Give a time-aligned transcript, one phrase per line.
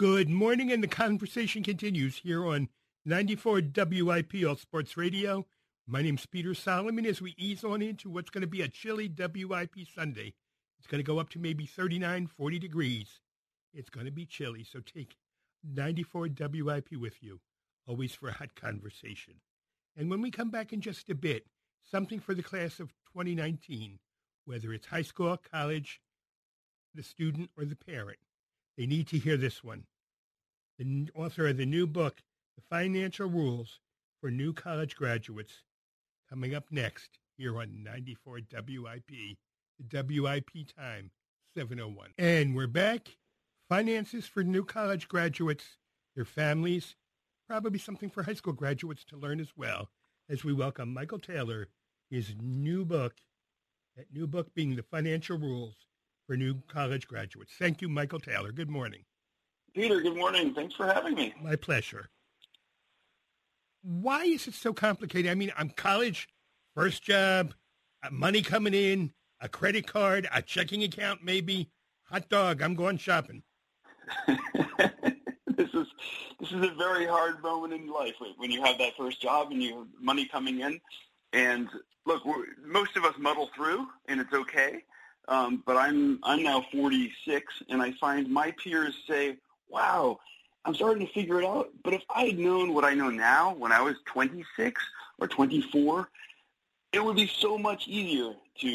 [0.00, 2.70] Good morning, and the conversation continues here on
[3.04, 5.44] 94 WIP All Sports Radio.
[5.86, 9.08] My name's Peter Solomon as we ease on into what's going to be a chilly
[9.14, 10.32] WIP Sunday.
[10.78, 13.20] It's going to go up to maybe 39, 40 degrees.
[13.74, 15.16] It's going to be chilly, so take
[15.70, 17.40] 94 WIP with you,
[17.86, 19.34] always for a hot conversation.
[19.94, 21.44] And when we come back in just a bit,
[21.82, 23.98] something for the class of 2019,
[24.46, 26.00] whether it's high school, college,
[26.94, 28.20] the student, or the parent.
[28.78, 29.84] They need to hear this one.
[30.80, 32.22] The author of the new book,
[32.56, 33.80] The Financial Rules
[34.18, 35.62] for New College Graduates,
[36.30, 39.36] coming up next here on 94 WIP,
[39.78, 41.10] the WIP time,
[41.54, 42.12] 701.
[42.16, 43.08] And we're back.
[43.68, 45.76] Finances for new college graduates,
[46.16, 46.96] their families,
[47.46, 49.90] probably something for high school graduates to learn as well,
[50.30, 51.68] as we welcome Michael Taylor,
[52.08, 53.16] his new book,
[53.98, 55.74] that new book being The Financial Rules
[56.26, 57.52] for new college graduates.
[57.58, 58.50] Thank you, Michael Taylor.
[58.50, 59.04] Good morning.
[59.74, 60.54] Peter, good morning.
[60.54, 61.34] Thanks for having me.
[61.40, 62.08] My pleasure.
[63.82, 65.30] Why is it so complicated?
[65.30, 66.28] I mean, I'm college,
[66.74, 67.54] first job,
[68.02, 71.70] uh, money coming in, a credit card, a checking account, maybe.
[72.04, 73.42] Hot dog, I'm going shopping.
[74.26, 75.86] this is
[76.40, 79.62] this is a very hard moment in life when you have that first job and
[79.62, 80.80] you have money coming in.
[81.32, 81.68] And
[82.06, 82.22] look,
[82.66, 84.82] most of us muddle through, and it's okay.
[85.28, 89.36] Um, but I'm I'm now 46, and I find my peers say,
[89.70, 90.18] "Wow,
[90.64, 93.54] I'm starting to figure it out." But if I had known what I know now
[93.54, 94.82] when I was 26
[95.18, 96.08] or 24,
[96.92, 98.68] it would be so much easier to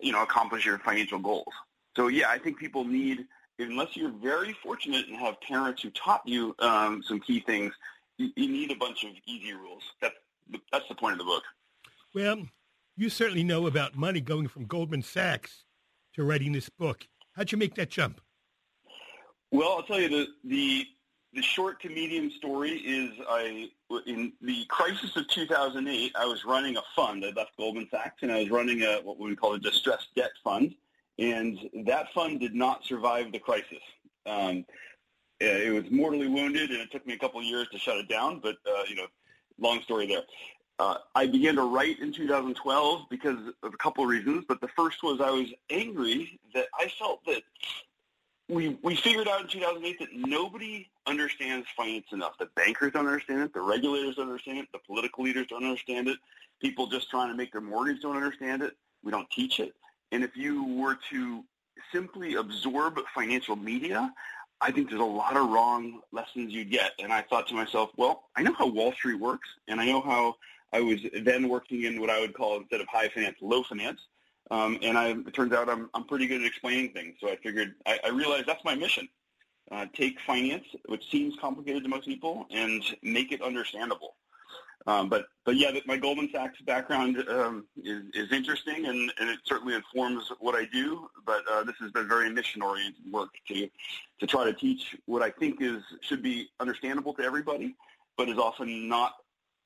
[0.00, 1.52] you know accomplish your financial goals.
[1.96, 3.26] So yeah, I think people need,
[3.58, 7.72] unless you're very fortunate and have parents who taught you um, some key things,
[8.16, 9.82] you, you need a bunch of easy rules.
[10.00, 10.14] That's
[10.72, 11.44] that's the point of the book.
[12.14, 12.46] Well,
[12.96, 15.64] you certainly know about money going from Goldman Sachs
[16.14, 17.06] to writing this book.
[17.32, 18.20] How'd you make that jump?
[19.52, 20.86] Well, I'll tell you the the
[21.32, 23.68] the short to medium story is I
[24.06, 27.24] in the crisis of 2008 I was running a fund.
[27.24, 30.32] I left Goldman Sachs and I was running a what we call a distressed debt
[30.42, 30.74] fund,
[31.18, 33.82] and that fund did not survive the crisis.
[34.26, 34.64] Um,
[35.40, 38.08] it was mortally wounded, and it took me a couple of years to shut it
[38.08, 38.40] down.
[38.40, 39.06] But uh, you know,
[39.58, 40.22] long story there.
[40.78, 44.68] Uh, I began to write in 2012 because of a couple of reasons, but the
[44.68, 47.42] first was I was angry that I felt that
[48.50, 52.32] we we figured out in 2008 that nobody understands finance enough.
[52.38, 56.08] The bankers don't understand it, the regulators don't understand it, the political leaders don't understand
[56.08, 56.18] it,
[56.60, 58.76] people just trying to make their mortgage don't understand it.
[59.02, 59.74] We don't teach it.
[60.12, 61.44] And if you were to
[61.92, 64.12] simply absorb financial media,
[64.60, 66.92] I think there's a lot of wrong lessons you'd get.
[66.98, 70.00] And I thought to myself, well, I know how Wall Street works, and I know
[70.00, 70.36] how
[70.72, 74.00] I was then working in what I would call instead of high finance, low finance.
[74.50, 77.16] Um, and I, it turns out I'm, I'm pretty good at explaining things.
[77.20, 79.08] So I figured I, I realized that's my mission.
[79.70, 84.16] Uh, take finance, which seems complicated to most people, and make it understandable.
[84.86, 89.38] Um, but but yeah, my Goldman Sachs background um, is, is interesting, and, and it
[89.44, 91.08] certainly informs what I do.
[91.24, 93.68] But uh, this has been very mission-oriented work to
[94.20, 97.76] to try to teach what I think is should be understandable to everybody,
[98.16, 99.16] but is often not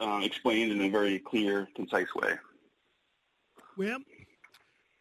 [0.01, 2.35] uh, explained in a very clear, concise way.
[3.77, 3.99] Well,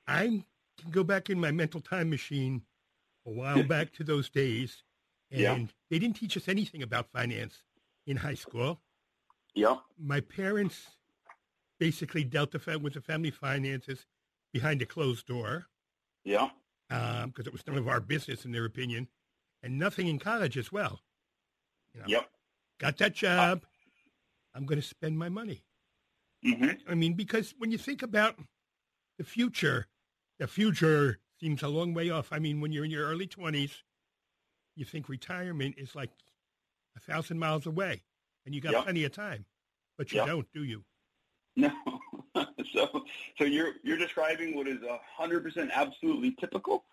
[0.08, 0.44] I
[0.80, 2.64] can go back in my mental time machine
[3.25, 4.84] a while back to those days,
[5.31, 5.66] and yeah.
[5.90, 7.64] they didn't teach us anything about finance
[8.06, 8.81] in high school.
[9.56, 9.78] Yeah.
[10.00, 10.88] My parents
[11.80, 14.06] basically dealt the, with the family finances
[14.52, 15.68] behind a closed door.
[16.24, 16.50] Yeah.
[16.90, 19.08] Because um, it was none of our business, in their opinion,
[19.62, 21.02] and nothing in college as well.
[21.94, 22.30] You know, yep.
[22.80, 23.64] Got that job.
[24.56, 25.64] I'm going to spend my money.
[26.46, 26.91] Mm-hmm.
[26.91, 28.35] I mean, because when you think about
[29.18, 29.88] the future,
[30.40, 32.30] the future seems a long way off.
[32.32, 33.82] I mean, when you're in your early 20s,
[34.76, 36.12] you think retirement is like
[36.96, 38.04] a thousand miles away
[38.46, 38.84] and you got yep.
[38.84, 39.46] plenty of time,
[39.98, 40.28] but you yep.
[40.28, 40.84] don't, do you?
[41.56, 41.72] No.
[42.74, 43.04] so,
[43.38, 46.84] so you're you're describing what is a hundred percent absolutely typical.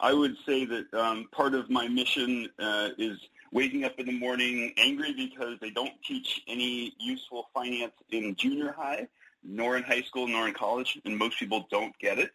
[0.00, 3.18] I would say that um, part of my mission uh, is
[3.52, 8.72] waking up in the morning angry because they don't teach any useful finance in junior
[8.72, 9.08] high,
[9.42, 12.30] nor in high school, nor in college, and most people don't get it.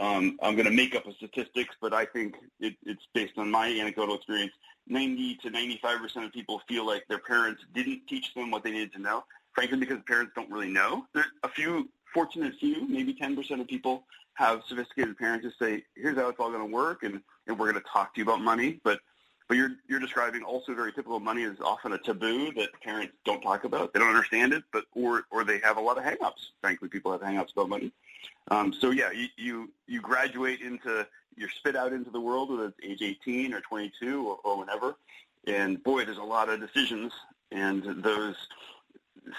[0.00, 3.50] Um, I'm going to make up a statistics, but I think it, it's based on
[3.50, 4.52] my anecdotal experience.
[4.88, 8.70] 90 to 95 percent of people feel like their parents didn't teach them what they
[8.70, 9.24] needed to know.
[9.54, 11.04] Frankly, because parents don't really know.
[11.12, 14.04] There's a few fortunate few, maybe 10 percent of people
[14.34, 17.70] have sophisticated parents who say, "Here's how it's all going to work," and, and we're
[17.70, 18.80] going to talk to you about money.
[18.82, 19.00] But
[19.48, 23.42] but you're you're describing also very typical money is often a taboo that parents don't
[23.42, 23.92] talk about.
[23.92, 26.52] They don't understand it, but or or they have a lot of hangups.
[26.62, 27.92] Frankly, people have hangups about money.
[28.50, 31.06] Um, so yeah, you, you you graduate into
[31.36, 34.96] you're spit out into the world whether it's age 18 or 22 or, or whenever,
[35.46, 37.12] And boy, there's a lot of decisions,
[37.50, 38.36] and those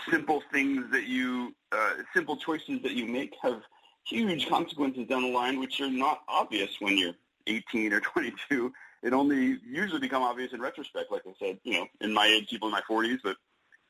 [0.09, 3.61] simple things that you, uh, simple choices that you make have
[4.03, 7.13] huge consequences down the line, which are not obvious when you're
[7.47, 8.73] 18 or 22.
[9.03, 12.49] It only usually become obvious in retrospect, like I said, you know, in my age,
[12.49, 13.35] people in my 40s, but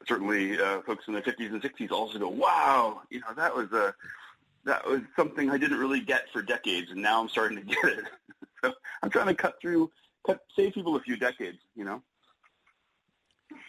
[0.08, 3.72] certainly uh, folks in their 50s and 60s also go, wow, you know, that was
[3.74, 3.94] a,
[4.66, 7.86] that was something I didn't really get for decades, and now I'm starting to get
[7.86, 8.06] it.
[8.64, 9.92] so I'm trying to cut through,
[10.26, 12.02] cut, save people a few decades, you know.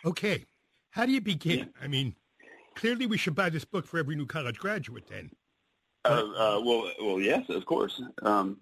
[0.05, 0.45] Okay,
[0.91, 1.59] how do you begin?
[1.59, 1.65] Yeah.
[1.83, 2.15] I mean,
[2.75, 5.07] clearly we should buy this book for every new college graduate.
[5.09, 5.31] Then.
[6.05, 8.01] Uh, uh, well, well, yes, of course.
[8.23, 8.61] Um,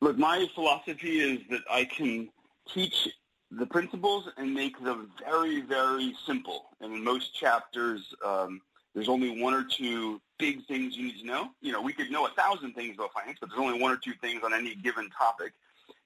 [0.00, 2.28] look, my philosophy is that I can
[2.72, 3.08] teach
[3.50, 6.70] the principles and make them very, very simple.
[6.80, 8.60] And in most chapters, um,
[8.94, 11.44] there's only one or two big things you need to know.
[11.60, 14.00] You know, we could know a thousand things about finance, but there's only one or
[14.06, 15.52] two things on any given topic.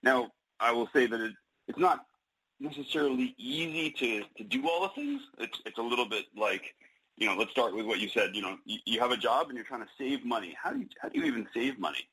[0.02, 0.18] Now,
[0.60, 1.32] I will say that it,
[1.68, 2.04] it's not
[2.60, 5.22] necessarily easy to, to do all the things.
[5.38, 6.74] It's, it's a little bit like,
[7.16, 8.36] you know, let's start with what you said.
[8.36, 10.54] You know, you, you have a job and you're trying to save money.
[10.62, 12.06] How do you, how do you even save money?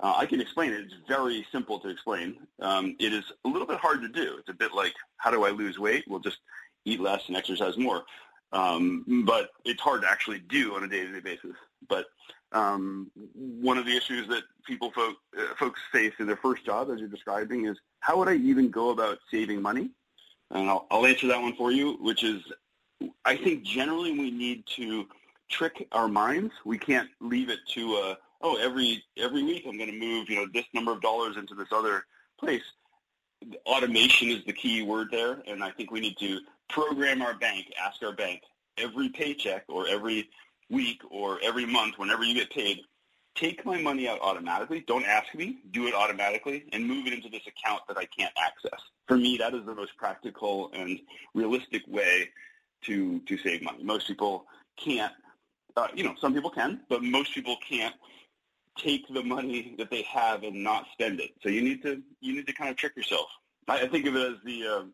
[0.00, 0.80] Uh, I can explain it.
[0.80, 2.28] It's very simple to explain.
[2.60, 4.36] Um, it is a little bit hard to do.
[4.38, 6.04] It's a bit like, how do I lose weight?
[6.08, 6.38] Well, just
[6.84, 8.02] eat less and exercise more.
[8.50, 11.56] Um, but it's hard to actually do on a day-to-day basis.
[11.88, 12.06] But
[12.52, 16.90] um, one of the issues that people folk, uh, folks face in their first job,
[16.90, 19.90] as you're describing, is how would I even go about saving money?
[20.50, 22.42] And I'll, I'll answer that one for you, which is
[23.24, 25.06] I think generally we need to
[25.48, 26.52] trick our minds.
[26.64, 30.36] We can't leave it to a, oh every every week I'm going to move you
[30.36, 32.04] know this number of dollars into this other
[32.38, 32.62] place.
[33.66, 37.66] Automation is the key word there, and I think we need to program our bank,
[37.80, 38.42] ask our bank
[38.76, 40.28] every paycheck or every
[40.70, 42.80] week or every month, whenever you get paid,
[43.34, 44.84] take my money out automatically.
[44.86, 45.58] Don't ask me.
[45.70, 48.80] Do it automatically and move it into this account that I can't access.
[49.06, 50.98] For me, that is the most practical and
[51.34, 52.28] realistic way
[52.82, 53.82] to, to save money.
[53.82, 55.12] Most people can't,
[55.76, 57.94] uh, you know, some people can, but most people can't
[58.76, 61.30] take the money that they have and not spend it.
[61.42, 63.26] So you need to, you need to kind of trick yourself.
[63.66, 64.84] I, I think of it as the, uh,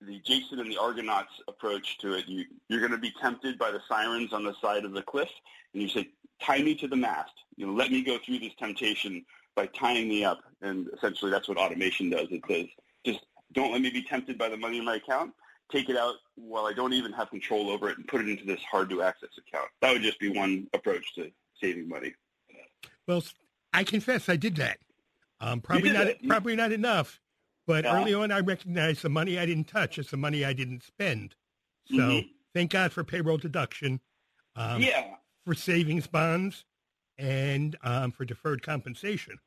[0.00, 2.26] the Jason and the Argonauts approach to it.
[2.26, 5.30] You, you're going to be tempted by the sirens on the side of the cliff,
[5.72, 6.08] and you say,
[6.42, 7.32] tie me to the mast.
[7.56, 10.40] You know, let me go through this temptation by tying me up.
[10.60, 12.28] And essentially that's what automation does.
[12.30, 12.66] It says,
[13.04, 13.20] just
[13.52, 15.32] don't let me be tempted by the money in my account.
[15.72, 18.44] Take it out while I don't even have control over it and put it into
[18.44, 19.68] this hard-to-access account.
[19.80, 22.14] That would just be one approach to saving money.
[23.06, 23.24] Well,
[23.72, 24.78] I confess I did that.
[25.40, 26.08] Um, probably not.
[26.26, 27.20] Probably not enough.
[27.66, 28.00] But yeah.
[28.00, 31.34] early on, I recognized the money I didn't touch is the money I didn't spend.
[31.86, 32.28] So mm-hmm.
[32.54, 34.00] thank God for payroll deduction.
[34.54, 35.14] Um, yeah.
[35.44, 36.64] For savings bonds
[37.18, 39.38] and um, for deferred compensation.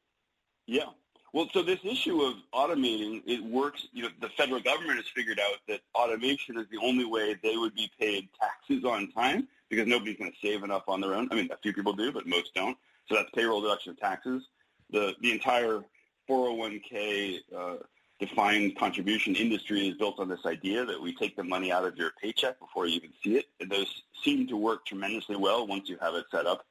[0.67, 0.85] Yeah.
[1.33, 3.87] Well, so this issue of automating, it works.
[3.91, 7.55] You know, the federal government has figured out that automation is the only way they
[7.55, 11.27] would be paid taxes on time because nobody's going to save enough on their own.
[11.31, 12.77] I mean, a few people do, but most don't.
[13.07, 14.43] So that's payroll deduction of taxes.
[14.91, 15.83] The the entire
[16.29, 17.75] 401k uh,
[18.19, 21.95] defined contribution industry is built on this idea that we take the money out of
[21.95, 23.45] your paycheck before you even see it.
[23.69, 26.65] Those seem to work tremendously well once you have it set up.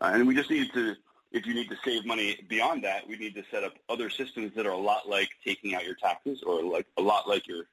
[0.00, 0.96] Uh, and we just need to,
[1.30, 4.52] if you need to save money beyond that, we need to set up other systems
[4.56, 7.64] that are a lot like taking out your taxes or like a lot like your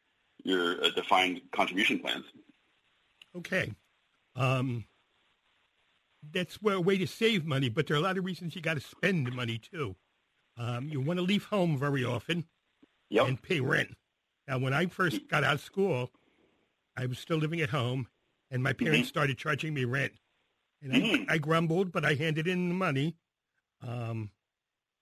[0.43, 2.25] your uh, defined contribution plans.
[3.35, 3.71] Okay.
[4.35, 4.85] Um,
[6.31, 8.75] that's a way to save money, but there are a lot of reasons you got
[8.75, 9.95] to spend money too.
[10.57, 12.45] Um, you want to leave home very often
[13.09, 13.27] yep.
[13.27, 13.89] and pay rent.
[14.47, 16.11] Now, when I first got out of school,
[16.97, 18.07] I was still living at home,
[18.51, 19.07] and my parents mm-hmm.
[19.07, 20.13] started charging me rent.
[20.81, 21.29] And mm-hmm.
[21.29, 23.15] I, I, grumbled, but I handed in the money.
[23.81, 24.29] Um,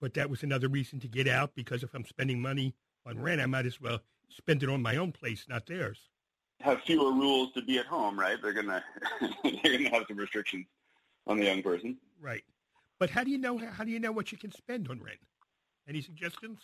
[0.00, 2.74] but that was another reason to get out because if I'm spending money
[3.06, 5.98] on rent, I might as well spend it on my own place, not theirs.
[6.60, 8.38] Have fewer rules to be at home, right?
[8.40, 8.82] They're gonna
[9.42, 10.66] they're gonna have some restrictions
[11.26, 12.44] on the young person, right?
[12.98, 15.18] But how do you know how do you know what you can spend on rent?
[15.88, 16.60] Any suggestions?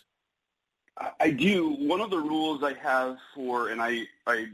[1.19, 1.69] I do.
[1.69, 4.47] One of the rules I have for, and I, I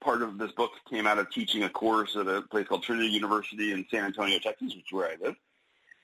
[0.00, 3.08] part of this book came out of teaching a course at a place called Trinity
[3.08, 5.36] University in San Antonio, Texas, which is where I live.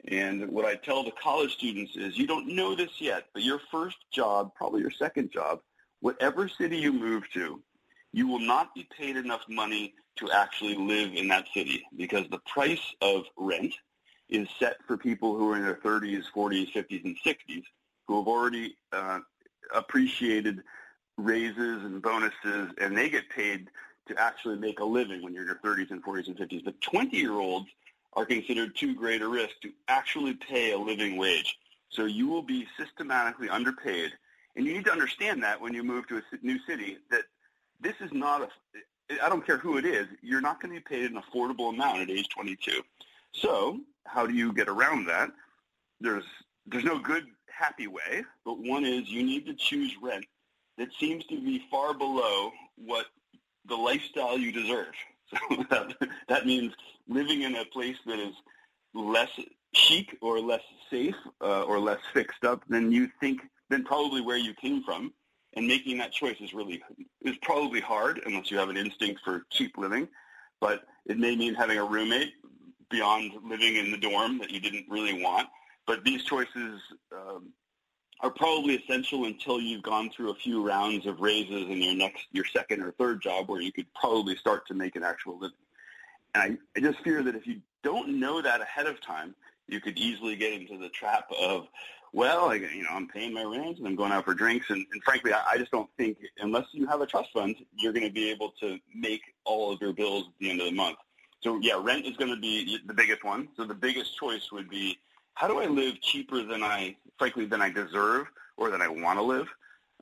[0.09, 3.61] And what I tell the college students is you don't know this yet, but your
[3.71, 5.61] first job, probably your second job,
[6.01, 7.63] whatever city you move to,
[8.13, 12.39] you will not be paid enough money to actually live in that city because the
[12.47, 13.75] price of rent
[14.29, 17.65] is set for people who are in their 30s, 40s, 50s, and 60s
[18.07, 19.21] who have already uh,
[19.75, 20.62] appreciated
[21.16, 23.68] raises and bonuses, and they get paid
[24.06, 26.64] to actually make a living when you're in your 30s and 40s and 50s.
[26.64, 27.68] But 20-year-olds
[28.14, 31.59] are considered too great a risk to actually pay a living wage.
[31.88, 34.12] So you will be systematically underpaid.
[34.56, 37.23] And you need to understand that when you move to a new city, that
[37.80, 38.49] this is not a.
[39.23, 40.06] I don't care who it is.
[40.23, 42.83] You're not going to be paid an affordable amount at age 22.
[43.33, 45.30] So how do you get around that?
[46.00, 46.25] There's
[46.66, 47.26] there's no good
[47.57, 50.25] happy way, but one is you need to choose rent
[50.79, 53.07] that seems to be far below what
[53.67, 54.93] the lifestyle you deserve.
[55.49, 55.95] So that,
[56.29, 56.75] that means
[57.09, 58.35] living in a place that is
[58.93, 59.31] less
[59.73, 64.37] chic or less safe uh, or less fixed up than you think than probably where
[64.37, 65.13] you came from.
[65.55, 66.83] And making that choice is really
[67.23, 70.09] is probably hard unless you have an instinct for cheap living.
[70.61, 72.35] But it may mean having a roommate
[72.91, 75.49] beyond living in the dorm that you didn't really want.
[75.87, 76.81] But these choices
[77.12, 77.50] um,
[78.21, 82.26] are probably essential until you've gone through a few rounds of raises in your next,
[82.33, 85.57] your second or third job where you could probably start to make an actual living.
[86.35, 89.35] And I, I just fear that if you don't know that ahead of time,
[89.69, 91.67] you could easily get into the trap of,
[92.12, 94.71] well, I, you know, I'm paying my rent and I'm going out for drinks.
[94.71, 97.93] And, and frankly, I, I just don't think unless you have a trust fund, you're
[97.93, 100.73] going to be able to make all of your bills at the end of the
[100.73, 100.99] month.
[101.41, 103.49] So yeah, rent is going to be the biggest one.
[103.57, 104.99] So the biggest choice would be
[105.35, 108.26] how do I live cheaper than I, frankly, than I deserve
[108.57, 109.49] or than I want to live?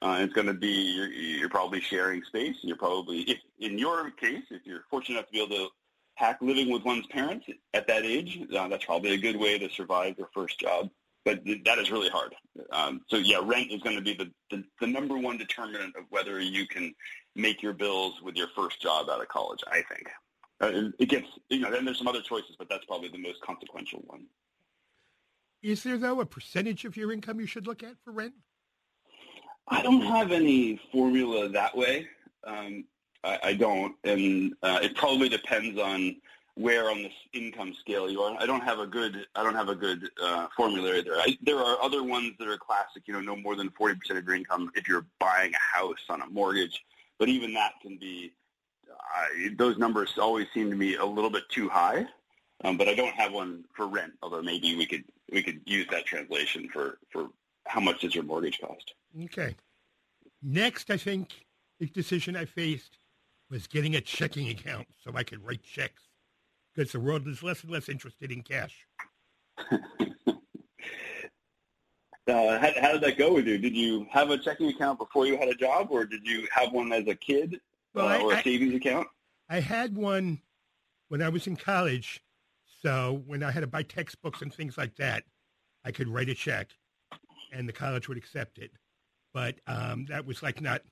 [0.00, 2.56] Uh, it's going to be you're, you're probably sharing space.
[2.62, 5.68] You're probably, if in your case, if you're fortunate enough to be able to
[6.16, 9.68] hack living with one's parents at that age, uh, that's probably a good way to
[9.70, 10.90] survive your first job.
[11.24, 12.34] But th- that is really hard.
[12.72, 16.04] Um, so yeah, rent is going to be the, the, the number one determinant of
[16.10, 16.92] whether you can
[17.36, 19.60] make your bills with your first job out of college.
[19.70, 20.08] I think
[20.60, 21.70] uh, it gets you know.
[21.70, 24.26] Then there's some other choices, but that's probably the most consequential one.
[25.62, 28.34] Is there, though, a percentage of your income you should look at for rent?
[29.68, 32.08] I don't have any formula that way.
[32.44, 32.84] Um,
[33.22, 36.16] I, I, don't, and uh, it probably depends on
[36.54, 38.36] where on this income scale you are.
[38.40, 41.14] I don't have a good, I don't have a good uh, formula there.
[41.16, 43.04] I, there are other ones that are classic.
[43.06, 46.04] You know, no more than forty percent of your income if you're buying a house
[46.10, 46.84] on a mortgage.
[47.18, 48.32] But even that can be.
[48.90, 52.06] Uh, those numbers always seem to me a little bit too high.
[52.64, 55.86] Um, but I don't have one for rent, although maybe we could we could use
[55.90, 57.28] that translation for, for
[57.66, 58.94] how much does your mortgage cost.
[59.24, 59.56] Okay.
[60.42, 61.46] Next, I think
[61.80, 62.98] the decision I faced
[63.50, 66.02] was getting a checking account so I could write checks
[66.74, 68.86] because the world is less and less interested in cash.
[69.70, 69.76] uh,
[72.26, 73.58] how, how, did that go with you?
[73.58, 76.72] Did you have a checking account before you had a job, or did you have
[76.72, 77.60] one as a kid,
[77.94, 79.06] well, uh, I, or a savings account?
[79.48, 80.40] I had one
[81.08, 82.22] when I was in college,
[82.82, 85.24] so when I had to buy textbooks and things like that,
[85.84, 86.70] I could write a check
[87.52, 88.72] and the college would accept it.
[89.32, 90.82] But um, that was like not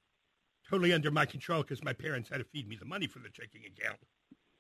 [0.68, 3.28] totally under my control because my parents had to feed me the money for the
[3.28, 3.98] checking account.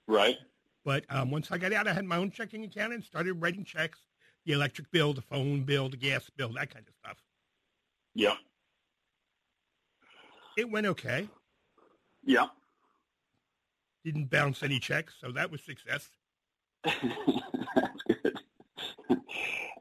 [0.08, 0.36] Right.
[0.84, 3.64] But um, once I got out, I had my own checking account and started writing
[3.64, 4.00] checks,
[4.44, 7.18] the electric bill, the phone bill, the gas bill, that kind of stuff.
[8.14, 8.34] Yeah.
[10.56, 11.28] It went okay.
[12.24, 12.46] Yeah.
[14.04, 16.08] Didn't bounce any checks, so that was success.
[16.84, 18.38] That's good.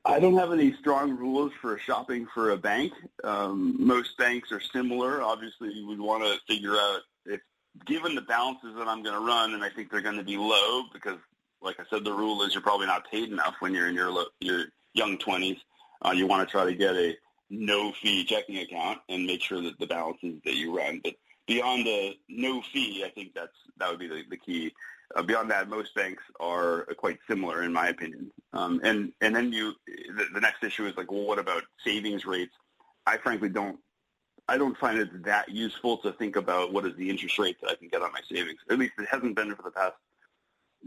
[0.06, 2.94] I don't have any strong rules for shopping for a bank.
[3.24, 5.22] Um, most banks are similar.
[5.22, 7.42] Obviously, you would want to figure out if,
[7.86, 10.38] given the balances that I'm going to run, and I think they're going to be
[10.38, 11.20] low because,
[11.62, 14.12] like I said, the rule is you're probably not paid enough when you're in your
[14.40, 15.60] your young 20s.
[16.02, 17.16] Uh, you want to try to get a
[17.50, 21.02] no fee checking account and make sure that the balances that you run.
[21.04, 21.16] But
[21.48, 24.74] beyond the no fee, I think that's that would be the, the key.
[25.16, 28.32] Uh, beyond that, most banks are quite similar, in my opinion.
[28.54, 32.26] Um, and and then you, the, the next issue is like, well, what about savings
[32.26, 32.54] rates?
[33.06, 33.80] I frankly don't.
[34.48, 37.70] I don't find it that useful to think about what is the interest rate that
[37.70, 38.60] I can get on my savings.
[38.70, 39.94] At least it hasn't been for the past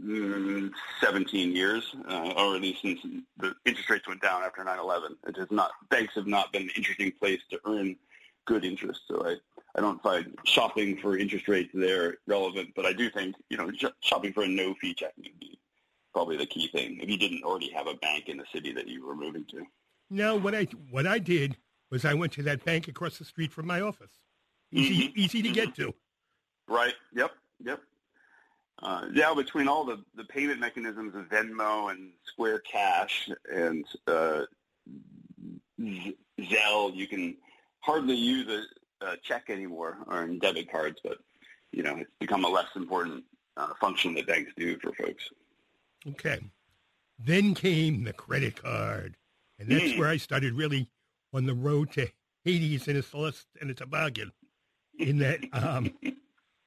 [0.01, 2.99] mm, 17 years, uh, or at least since
[3.37, 5.15] the interest rates went down after 9/11.
[5.27, 5.71] It has not.
[5.89, 7.95] Banks have not been an interesting place to earn
[8.45, 9.01] good interest.
[9.07, 9.35] So I,
[9.75, 13.71] I don't find shopping for interest rates there relevant, but I do think, you know,
[14.01, 15.57] shopping for a no-fee checking would be
[16.13, 18.87] probably the key thing if you didn't already have a bank in the city that
[18.87, 19.65] you were moving to.
[20.09, 21.57] No, what I what I did
[21.89, 24.11] was I went to that bank across the street from my office.
[24.71, 25.19] Easy, mm-hmm.
[25.19, 25.55] easy to mm-hmm.
[25.55, 25.93] get to.
[26.67, 26.93] Right.
[27.13, 27.31] Yep.
[27.63, 27.81] Yep.
[28.81, 34.41] Uh, yeah, between all the, the payment mechanisms of Venmo and Square Cash and uh,
[35.79, 37.37] Zelle, you can
[37.79, 38.63] hardly use a,
[39.03, 41.17] a check anymore or in debit cards, but
[41.71, 43.23] you know it's become a less important
[43.57, 45.29] uh, function that banks do for folks.
[46.07, 46.39] Okay.
[47.19, 49.15] Then came the credit card,
[49.59, 49.99] and that's mm.
[49.99, 50.89] where I started really
[51.33, 52.07] on the road to
[52.43, 54.31] Hades and a Celeste and a toboggan.
[54.99, 55.93] In that, um,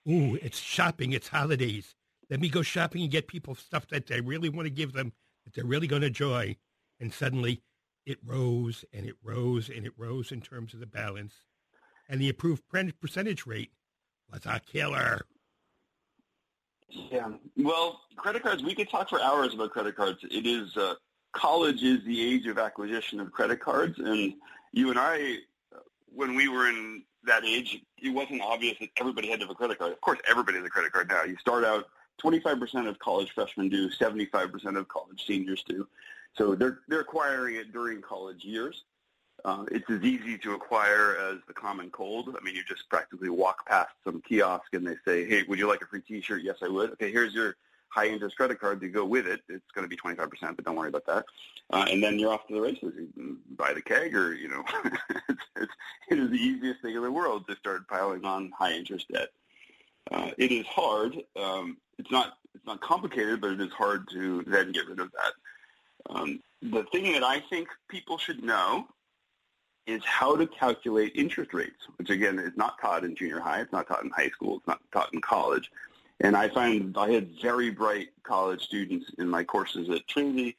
[0.09, 1.95] ooh, it's shopping, it's holidays.
[2.31, 5.13] Let me go shopping and get people stuff that they really want to give them,
[5.45, 6.57] that they're really going to enjoy.
[6.99, 7.63] And suddenly
[8.05, 11.35] it rose and it rose and it rose in terms of the balance.
[12.09, 12.63] And the approved
[13.01, 13.73] percentage rate
[14.31, 15.27] was a killer.
[16.89, 17.33] Yeah.
[17.57, 20.19] Well, credit cards, we could talk for hours about credit cards.
[20.23, 20.95] It is, uh,
[21.33, 23.99] college is the age of acquisition of credit cards.
[23.99, 24.35] And
[24.73, 25.39] you and I,
[26.07, 29.55] when we were in that age, it wasn't obvious that everybody had to have a
[29.55, 29.93] credit card.
[29.93, 31.25] Of course, everybody has a credit card now.
[31.25, 31.87] You start out,
[32.23, 35.87] 25% of college freshmen do, 75% of college seniors do.
[36.35, 38.85] So they're, they're acquiring it during college years.
[39.47, 42.35] Uh, it's as easy to acquire as the common cold.
[42.37, 45.69] I mean, you just practically walk past some kiosk and they say, hey, would you
[45.69, 46.43] like a free T-shirt?
[46.43, 46.91] Yes, I would.
[46.95, 47.55] Okay, here's your
[47.89, 49.43] high interest credit card to go with it.
[49.49, 51.27] It's going to be 25%, but don't worry about that.
[51.71, 52.93] Uh, and then you're off to the races.
[52.97, 54.65] You buy the keg or, you know,
[55.29, 55.73] it's, it's,
[56.11, 59.29] it is the easiest thing in the world to start piling on high interest debt.
[60.11, 61.23] Uh, it is hard.
[61.41, 65.13] Um, it's not it's not complicated, but it is hard to then get rid of
[65.13, 65.33] that.
[66.11, 68.89] Um, the thing that I think people should know
[69.87, 73.73] is how to calculate interest rates, which again is not taught in junior high, it's
[73.73, 75.71] not taught in high school, it's not taught in college.
[76.21, 80.57] And I find I had very bright college students in my courses at Trinity,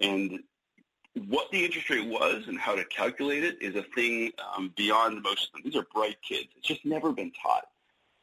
[0.00, 0.40] and
[1.28, 5.22] what the interest rate was and how to calculate it is a thing um, beyond
[5.22, 5.62] most of them.
[5.64, 6.48] These are bright kids.
[6.58, 7.68] It's just never been taught.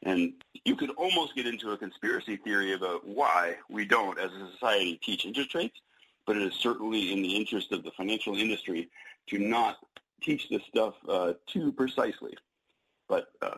[0.03, 0.33] And
[0.65, 5.00] you could almost get into a conspiracy theory about why we don't, as a society,
[5.01, 5.79] teach interest rates,
[6.27, 8.89] but it is certainly in the interest of the financial industry
[9.27, 9.77] to not
[10.24, 12.36] teach this stuff uh, too precisely.
[13.08, 13.58] But uh,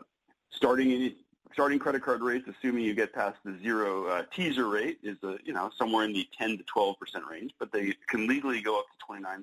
[0.50, 1.16] starting in,
[1.54, 5.54] starting credit card rates, assuming you get past the zero uh, teaser rate, is you
[5.54, 8.86] know somewhere in the 10 to 12 percent range, but they can legally go up
[9.00, 9.42] to 29.99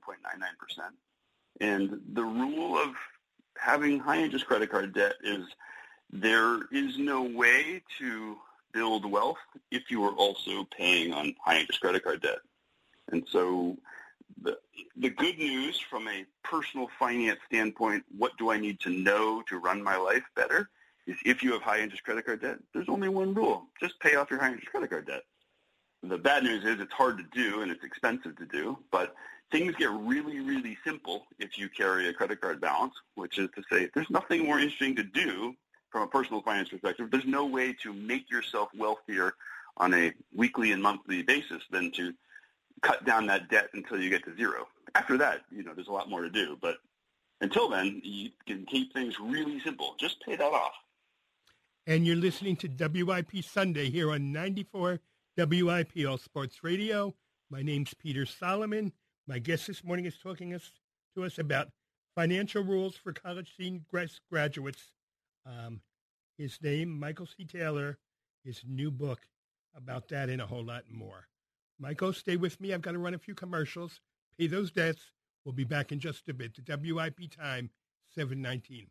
[0.58, 0.94] percent.
[1.60, 2.94] And the rule of
[3.56, 5.44] having high interest credit card debt is
[6.10, 8.36] there is no way to
[8.72, 9.38] build wealth
[9.70, 12.38] if you are also paying on high interest credit card debt.
[13.10, 13.76] And so
[14.40, 19.58] the, good news from a personal finance standpoint, what do I need to know to
[19.58, 20.70] run my life better,
[21.06, 23.64] is if you have high interest credit card debt, there's only one rule.
[23.80, 25.22] Just pay off your high interest credit card debt.
[26.02, 29.14] The bad news is it's hard to do and it's expensive to do, but
[29.50, 33.62] things get really, really simple if you carry a credit card balance, which is to
[33.70, 35.54] say there's nothing more interesting to do
[35.90, 37.10] from a personal finance perspective.
[37.10, 39.34] There's no way to make yourself wealthier
[39.76, 42.12] on a weekly and monthly basis than to
[42.82, 44.66] cut down that debt until you get to zero.
[44.94, 46.56] After that, you know, there's a lot more to do.
[46.60, 46.76] But
[47.40, 49.94] until then, you can keep things really simple.
[49.98, 50.72] Just pay that off.
[51.86, 55.00] And you're listening to WIP Sunday here on 94
[55.36, 57.14] WIP All Sports Radio.
[57.50, 58.92] My name's Peter Solomon.
[59.26, 60.70] My guest this morning is talking us,
[61.16, 61.68] to us about
[62.14, 63.80] financial rules for college senior
[64.30, 64.92] graduates.
[65.46, 65.80] Um,
[66.38, 67.44] his name, Michael C.
[67.44, 67.98] Taylor,
[68.44, 69.20] his new book
[69.76, 71.28] about that and a whole lot more.
[71.82, 72.72] Michael, stay with me.
[72.72, 73.98] I've got to run a few commercials.
[74.38, 75.02] Pay those debts.
[75.44, 76.54] We'll be back in just a bit.
[76.54, 77.70] The WIP time,
[78.14, 78.86] 719.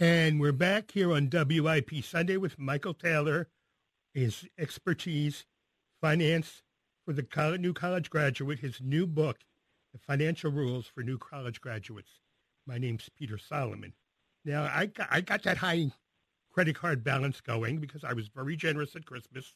[0.00, 3.46] And we're back here on WIP Sunday with Michael Taylor,
[4.12, 5.46] his expertise,
[6.00, 6.64] finance
[7.04, 9.38] for the college, new college graduate, his new book,
[9.92, 12.18] The Financial Rules for New College Graduates.
[12.66, 13.92] My name's Peter Solomon.
[14.44, 15.92] Now, I got, I got that high
[16.52, 19.54] credit card balance going because I was very generous at Christmas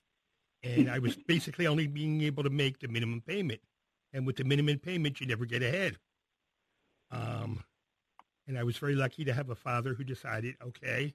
[0.63, 3.61] and I was basically only being able to make the minimum payment.
[4.13, 5.97] And with the minimum payment, you never get ahead.
[7.11, 7.65] Um,
[8.47, 11.15] and I was very lucky to have a father who decided, okay,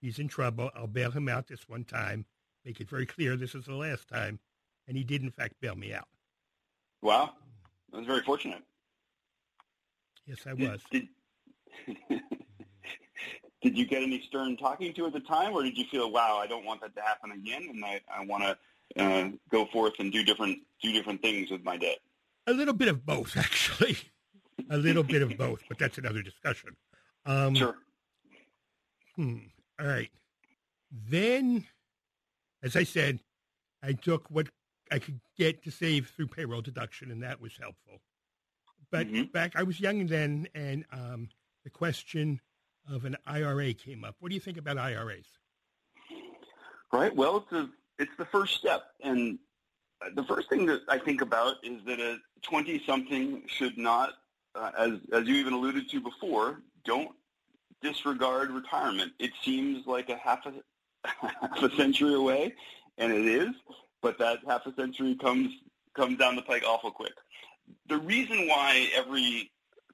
[0.00, 0.70] he's in trouble.
[0.74, 2.26] I'll bail him out this one time.
[2.64, 4.40] Make it very clear this is the last time.
[4.86, 6.08] And he did, in fact, bail me out.
[7.02, 7.34] Wow.
[7.92, 8.62] I was very fortunate.
[10.26, 10.82] Yes, I was.
[10.90, 11.08] Did,
[11.86, 11.98] did,
[13.62, 16.38] did you get any stern talking to at the time, or did you feel, wow,
[16.40, 19.94] I don't want that to happen again, and I, I want to uh, go forth
[19.98, 21.98] and do different do different things with my debt?
[22.46, 23.98] A little bit of both, actually.
[24.70, 26.76] a little bit of both, but that's another discussion.
[27.26, 27.76] Um, sure.
[29.16, 29.38] Hmm.
[29.80, 30.10] All right.
[31.08, 31.66] Then,
[32.62, 33.20] as I said,
[33.82, 34.48] I took what
[34.90, 38.00] I could get to save through payroll deduction, and that was helpful.
[38.90, 39.24] But mm-hmm.
[39.24, 41.28] back, I was young then, and um,
[41.64, 42.40] the question
[42.90, 44.16] of an IRA came up.
[44.20, 45.26] What do you think about IRAs?
[46.92, 47.14] Right.
[47.14, 49.38] Well, it's a, it's the first step, and
[50.14, 52.18] the first thing that I think about is that a
[52.50, 54.14] 20-something should not,
[54.54, 57.10] uh, as as you even alluded to before, don't
[57.82, 59.12] disregard retirement.
[59.18, 60.52] It seems like a half a
[61.04, 62.54] half a century away,
[62.96, 63.50] and it is,
[64.02, 65.52] but that half a century comes
[65.94, 67.14] comes down the pike awful quick.
[67.88, 69.50] The reason why every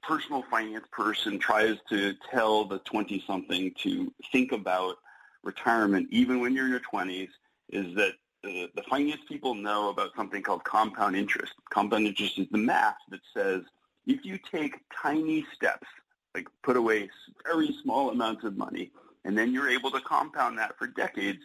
[0.06, 4.96] personal finance person tries to tell the 20-something to think about
[5.42, 7.28] retirement, even when you're in your 20s,
[7.70, 8.12] is that
[8.42, 11.52] the, the finance people know about something called compound interest.
[11.70, 13.62] Compound interest is the math that says
[14.06, 15.86] if you take tiny steps,
[16.34, 17.08] like put away
[17.44, 18.90] very small amounts of money,
[19.24, 21.40] and then you're able to compound that for decades,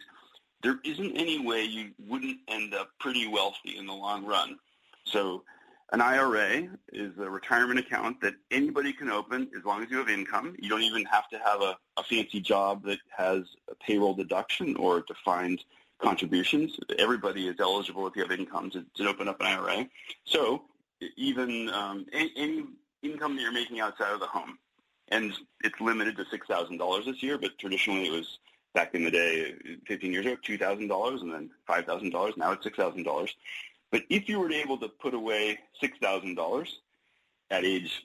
[0.62, 4.58] there isn't any way you wouldn't end up pretty wealthy in the long run.
[5.04, 5.44] So
[5.92, 10.08] an IRA is a retirement account that anybody can open as long as you have
[10.08, 10.54] income.
[10.58, 14.76] You don't even have to have a, a fancy job that has a payroll deduction
[14.76, 15.64] or defined
[16.00, 16.78] contributions.
[16.98, 19.88] Everybody is eligible if you have income to, to open up an IRA.
[20.24, 20.62] So
[21.16, 22.64] even um, any, any
[23.02, 24.58] income that you're making outside of the home,
[25.08, 25.32] and
[25.64, 28.38] it's limited to $6,000 this year, but traditionally it was
[28.74, 29.54] back in the day,
[29.86, 32.36] 15 years ago, $2,000 and then $5,000.
[32.36, 33.28] Now it's $6,000.
[33.90, 36.68] But if you were able to put away $6,000
[37.50, 38.04] at age,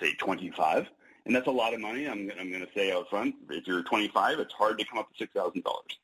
[0.00, 0.88] say, 25,
[1.26, 3.82] and that's a lot of money, I'm, I'm going to say out front, if you're
[3.82, 5.62] 25, it's hard to come up with $6,000.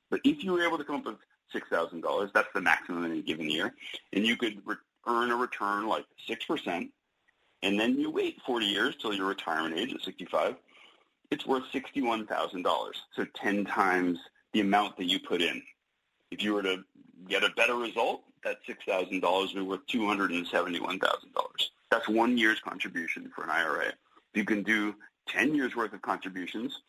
[0.09, 1.17] But if you were able to come up with
[1.55, 3.75] $6,000, that's the maximum in a given year,
[4.13, 6.89] and you could re- earn a return like 6%,
[7.63, 10.57] and then you wait 40 years till your retirement age at 65,
[11.31, 12.65] it's worth $61,000,
[13.15, 14.19] so 10 times
[14.53, 15.63] the amount that you put in.
[16.31, 16.83] If you were to
[17.29, 21.01] get a better result, that $6,000 would be worth $271,000.
[21.91, 23.87] That's one year's contribution for an IRA.
[23.89, 23.95] If
[24.35, 24.95] you can do
[25.29, 26.81] 10 years worth of contributions,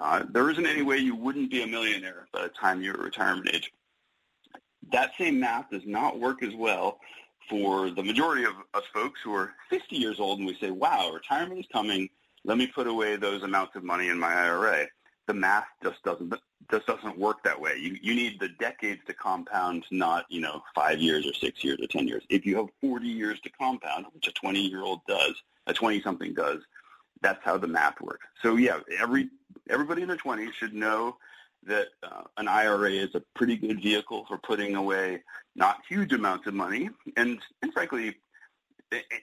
[0.00, 3.50] uh, there isn't any way you wouldn't be a millionaire by the time you're retirement
[3.54, 3.72] age.
[4.92, 6.98] That same math does not work as well
[7.48, 11.10] for the majority of us folks who are 50 years old and we say, wow,
[11.12, 12.08] retirement is coming.
[12.44, 14.86] Let me put away those amounts of money in my IRA.
[15.28, 16.34] The math just doesn't
[16.70, 17.76] just doesn't work that way.
[17.78, 21.78] You you need the decades to compound, not you know five years or six years
[21.80, 22.24] or ten years.
[22.30, 25.34] If you have 40 years to compound, which a 20 year old does,
[25.66, 26.62] a 20 something does,
[27.20, 28.26] that's how the math works.
[28.42, 29.28] So yeah, every
[29.68, 31.16] everybody in their 20s should know
[31.66, 35.22] that uh, an IRA is a pretty good vehicle for putting away
[35.56, 38.08] not huge amounts of money, and and frankly,
[38.90, 39.22] it, it,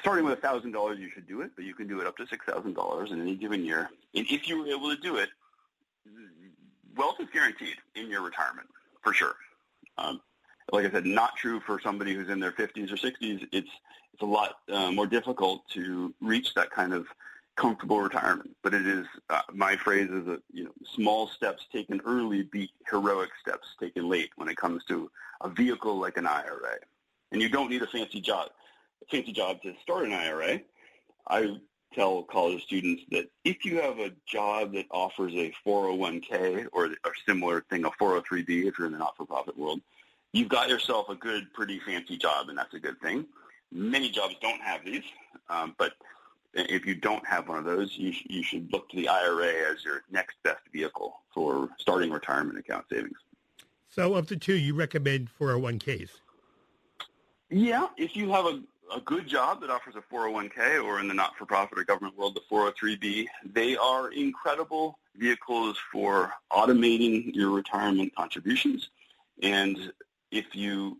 [0.00, 2.26] starting with thousand dollars, you should do it, but you can do it up to
[2.26, 3.90] six thousand dollars in any given year.
[4.14, 5.28] And if you were able to do it,
[6.96, 8.68] wealth is guaranteed in your retirement
[9.02, 9.36] for sure.
[9.98, 10.20] Um,
[10.72, 13.46] like I said, not true for somebody who's in their 50s or 60s.
[13.52, 13.68] It's
[14.12, 17.06] it's a lot uh, more difficult to reach that kind of
[17.56, 18.56] comfortable retirement.
[18.62, 22.70] But it is uh, my phrase is that you know small steps taken early beat
[22.88, 26.78] heroic steps taken late when it comes to a vehicle like an IRA.
[27.32, 28.50] And you don't need a fancy job,
[29.10, 30.60] fancy job to start an IRA.
[31.28, 31.56] I
[31.94, 36.90] tell college students that if you have a job that offers a 401k or a
[37.26, 39.80] similar thing, a 403b if you're in the not-for-profit world,
[40.32, 43.26] you've got yourself a good, pretty fancy job, and that's a good thing.
[43.72, 45.04] Many jobs don't have these,
[45.48, 45.92] um, but
[46.54, 49.72] if you don't have one of those, you, sh- you should look to the IRA
[49.72, 53.18] as your next best vehicle for starting retirement account savings.
[53.88, 56.10] So of the two, you recommend 401ks?
[57.50, 58.60] Yeah, if you have a
[58.94, 62.54] a good job that offers a 401k or in the not-for-profit or government world, the
[62.54, 68.90] 403b, they are incredible vehicles for automating your retirement contributions.
[69.42, 69.92] And
[70.30, 70.98] if you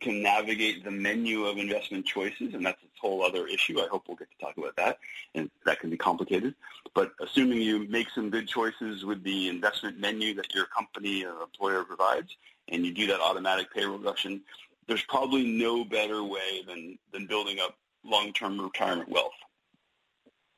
[0.00, 3.80] can navigate the menu of investment choices, and that's a whole other issue.
[3.80, 4.98] I hope we'll get to talk about that,
[5.34, 6.54] and that can be complicated.
[6.94, 11.42] But assuming you make some good choices with the investment menu that your company or
[11.42, 12.36] employer provides,
[12.68, 14.42] and you do that automatic payroll deduction,
[14.88, 19.32] there's probably no better way than, than building up long-term retirement wealth.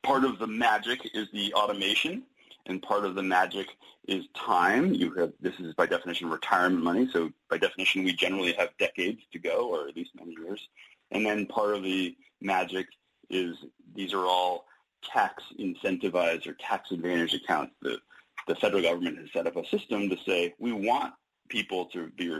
[0.03, 2.23] Part of the magic is the automation,
[2.65, 3.67] and part of the magic
[4.07, 4.93] is time.
[4.93, 9.21] You have this is by definition retirement money, so by definition we generally have decades
[9.33, 10.69] to go, or at least many years.
[11.11, 12.87] And then part of the magic
[13.29, 13.55] is
[13.95, 14.65] these are all
[15.03, 17.73] tax incentivized or tax advantage accounts.
[17.81, 17.99] The
[18.47, 21.13] the federal government has set up a system to say we want
[21.49, 22.35] people to be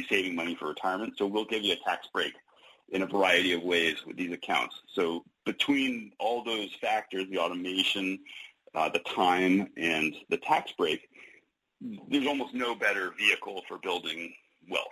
[0.00, 1.14] be saving money for retirement.
[1.16, 2.32] So we'll give you a tax break
[2.90, 4.74] in a variety of ways with these accounts.
[4.94, 8.18] So between all those factors, the automation,
[8.74, 11.08] uh, the time, and the tax break,
[12.10, 14.32] there's almost no better vehicle for building
[14.70, 14.86] wealth.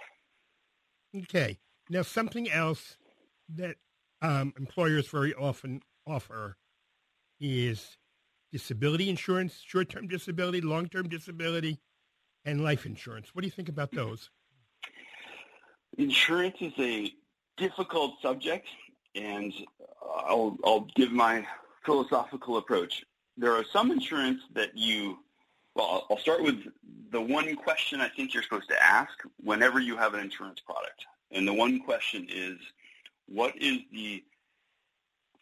[1.25, 1.59] Okay.
[1.89, 2.97] Now, something else
[3.55, 3.77] that
[4.23, 6.57] um, employers very often offer
[7.41, 7.97] is
[8.53, 11.79] disability insurance, short-term disability, long-term disability,
[12.45, 13.35] and life insurance.
[13.35, 14.31] What do you think about those?
[15.99, 17.13] Insurance is a
[17.57, 18.69] difficult subject,
[19.15, 19.53] and
[20.03, 21.47] I'll, I'll give my
[21.85, 23.05] philosophical approach.
[23.39, 25.19] There are some insurance that you,
[25.75, 26.65] well, I'll start with
[27.11, 31.07] the one question I think you're supposed to ask whenever you have an insurance product.
[31.31, 32.59] And the one question is,
[33.27, 34.23] what is the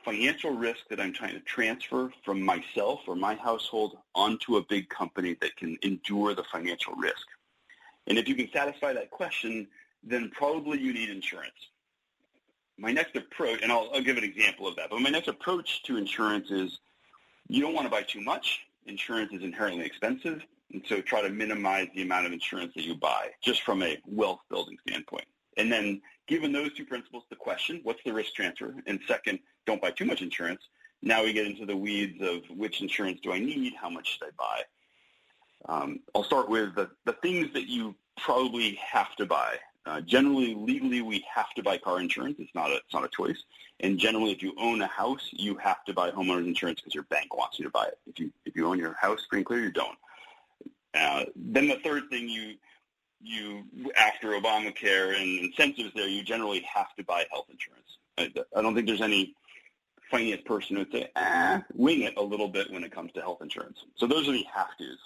[0.04, 4.88] financial risk that I'm trying to transfer from myself or my household onto a big
[4.88, 7.26] company that can endure the financial risk?
[8.06, 9.66] And if you can satisfy that question,
[10.06, 11.52] then probably you need insurance.
[12.76, 15.82] My next approach, and I'll, I'll give an example of that, but my next approach
[15.84, 16.78] to insurance is
[17.48, 18.60] you don't want to buy too much.
[18.86, 20.42] Insurance is inherently expensive.
[20.72, 23.96] And so try to minimize the amount of insurance that you buy just from a
[24.06, 25.26] wealth building standpoint.
[25.56, 28.74] And then given those two principles, the question, what's the risk transfer?
[28.86, 30.62] And second, don't buy too much insurance.
[31.02, 33.74] Now we get into the weeds of which insurance do I need?
[33.80, 34.62] How much should I buy?
[35.66, 39.56] Um, I'll start with the, the things that you probably have to buy.
[39.86, 42.36] Uh, generally, legally, we have to buy car insurance.
[42.38, 43.42] It's not a it's not a choice.
[43.80, 47.04] And generally, if you own a house, you have to buy homeowners insurance because your
[47.04, 47.98] bank wants you to buy it.
[48.06, 49.98] If you if you own your house, free clear, you don't.
[50.94, 52.54] Uh, then the third thing you
[53.20, 53.64] you
[53.96, 57.98] after Obamacare and incentives there, you generally have to buy health insurance.
[58.16, 59.34] I, I don't think there's any
[60.10, 63.20] finance person who would say, ah, wing it a little bit when it comes to
[63.20, 63.78] health insurance.
[63.96, 64.98] So those are the have-tos.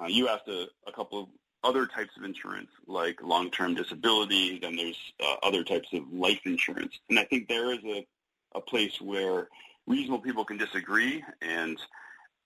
[0.00, 1.28] Uh, you asked a, a couple of
[1.62, 6.98] other types of insurance like long-term disability, then there's uh, other types of life insurance.
[7.08, 8.06] And I think there is a,
[8.54, 9.48] a place where
[9.86, 11.78] reasonable people can disagree, and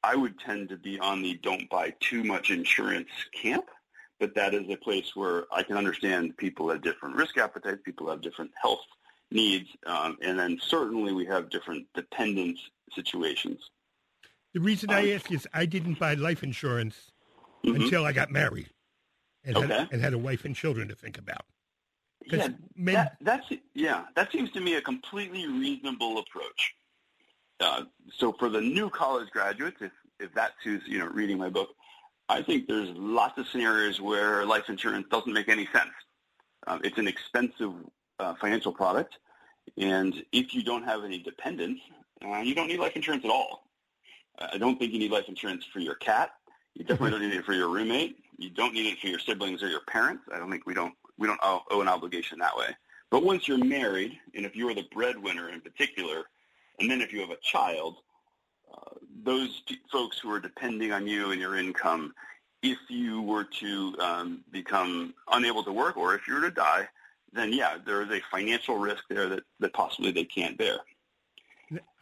[0.03, 3.66] I would tend to be on the don't buy too much insurance camp,
[4.18, 8.11] but that is a place where I can understand people have different risk appetites, people
[8.11, 8.85] have different health
[9.31, 12.61] needs, um, and then certainly we have different dependence
[12.94, 13.61] situations.
[14.53, 17.12] The reason I um, ask is I didn't buy life insurance
[17.64, 17.83] mm-hmm.
[17.83, 18.70] until I got married
[19.44, 19.66] and, okay.
[19.66, 21.44] had, and had a wife and children to think about.
[22.26, 22.94] Yeah, men...
[22.94, 24.04] that, that's yeah.
[24.16, 26.74] That seems to me a completely reasonable approach.
[27.61, 27.83] Uh,
[28.16, 31.70] so for the new college graduates, if if that's who's you know reading my book,
[32.28, 35.92] I think there's lots of scenarios where life insurance doesn't make any sense.
[36.66, 37.72] Um, it's an expensive
[38.18, 39.18] uh, financial product,
[39.76, 41.83] and if you don't have any dependents,
[42.24, 43.64] uh, you don't need life insurance at all.
[44.38, 46.30] I don't think you need life insurance for your cat.
[46.74, 48.18] You definitely don't need it for your roommate.
[48.38, 50.25] You don't need it for your siblings or your parents.
[50.33, 52.68] I don't think we don't we don't owe, owe an obligation that way.
[53.11, 56.25] But once you're married, and if you're the breadwinner in particular,
[56.81, 57.99] and then if you have a child,
[58.73, 62.12] uh, those p- folks who are depending on you and your income,
[62.62, 66.88] if you were to um, become unable to work or if you were to die,
[67.33, 70.79] then yeah, there is a financial risk there that, that possibly they can't bear.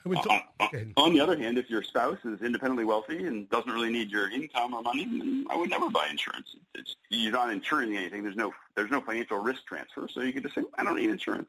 [0.04, 3.70] Would, uh, uh, on the other hand, if your spouse is independently wealthy and doesn't
[3.70, 6.56] really need your income or money, then I would never buy insurance.
[6.74, 8.22] It's, you're not insuring anything.
[8.22, 11.10] There's no there's no financial risk transfer, so you could just say, I don't need
[11.10, 11.48] insurance.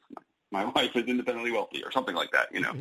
[0.52, 2.54] My wife is independently wealthy, or something like that.
[2.54, 2.74] You know.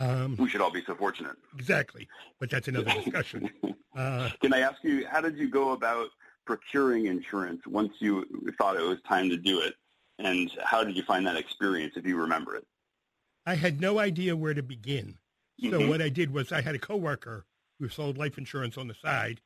[0.00, 1.36] Um, we should all be so fortunate.
[1.56, 2.08] Exactly,
[2.40, 3.48] but that's another discussion.
[3.96, 6.08] Uh, Can I ask you, how did you go about
[6.44, 8.26] procuring insurance once you
[8.58, 9.74] thought it was time to do it,
[10.18, 12.66] and how did you find that experience, if you remember it?
[13.46, 15.18] I had no idea where to begin.
[15.60, 15.88] So mm-hmm.
[15.88, 17.46] what I did was I had a coworker
[17.78, 19.40] who sold life insurance on the side,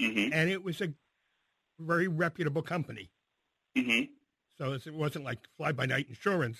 [0.00, 0.32] mm-hmm.
[0.32, 0.92] and it was a
[1.80, 3.10] very reputable company.
[3.76, 4.12] Mm-hmm.
[4.56, 6.58] So it wasn't like fly by night insurance.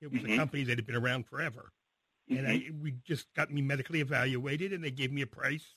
[0.00, 0.36] It was a mm-hmm.
[0.36, 1.72] company that had been around forever,
[2.28, 2.82] and I mm-hmm.
[2.82, 5.74] we just got me medically evaluated, and they gave me a price.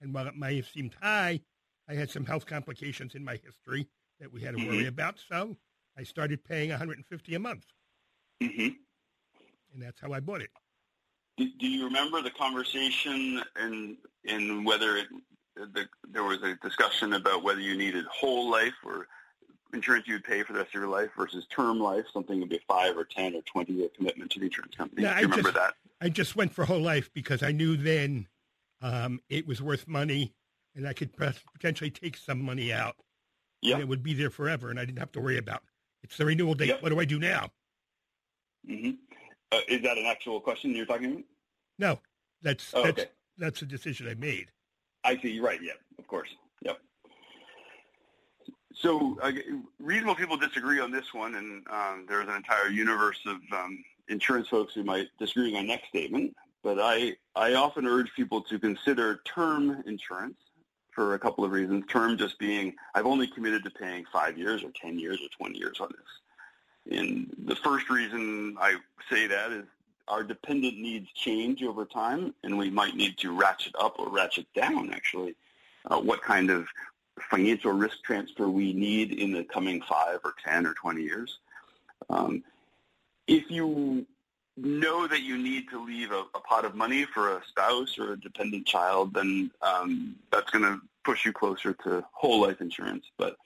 [0.00, 1.40] And while it may have seemed high,
[1.88, 3.88] I had some health complications in my history
[4.20, 4.88] that we had to worry mm-hmm.
[4.88, 5.18] about.
[5.28, 5.56] So
[5.98, 7.66] I started paying 150 a month
[9.76, 10.50] and that's how I bought it.
[11.36, 15.06] Do, do you remember the conversation and and whether it,
[15.54, 19.06] the, there was a discussion about whether you needed whole life or
[19.72, 22.48] insurance you would pay for the rest of your life versus term life, something would
[22.48, 25.02] be a five or ten or twenty year commitment to the insurance company.
[25.02, 25.74] No, Do you I remember just, that?
[26.00, 28.26] I just went for whole life because I knew then
[28.80, 30.34] um, it was worth money,
[30.74, 32.96] and I could potentially take some money out.
[33.60, 35.62] Yeah, and it would be there forever, and I didn't have to worry about
[36.02, 36.68] it's the renewal date.
[36.68, 36.82] Yep.
[36.82, 37.50] What do I do now?
[38.68, 38.90] Mm-hmm.
[39.56, 41.24] Uh, is that an actual question you're talking about?
[41.78, 41.98] No,
[42.42, 43.10] that's oh, that's okay.
[43.38, 44.46] that's a decision I made.
[45.04, 45.40] I see.
[45.40, 45.60] Right.
[45.62, 45.72] Yeah.
[45.98, 46.28] Of course.
[46.62, 46.78] Yep.
[48.74, 49.32] So uh,
[49.78, 54.48] reasonable people disagree on this one, and um, there's an entire universe of um, insurance
[54.48, 56.34] folks who might disagree with my next statement.
[56.62, 60.36] But I I often urge people to consider term insurance
[60.92, 61.84] for a couple of reasons.
[61.88, 65.58] Term just being I've only committed to paying five years or ten years or twenty
[65.58, 66.25] years on this.
[66.90, 68.76] And the first reason I
[69.10, 69.64] say that is
[70.08, 74.46] our dependent needs change over time, and we might need to ratchet up or ratchet
[74.54, 75.34] down, actually,
[75.90, 76.66] uh, what kind of
[77.30, 81.38] financial risk transfer we need in the coming five or 10 or 20 years.
[82.10, 82.44] Um,
[83.26, 84.06] if you
[84.56, 88.12] know that you need to leave a, a, pot of money for a spouse or
[88.12, 93.04] a dependent child, then um, that's going to push you closer to whole life insurance.
[93.18, 93.36] But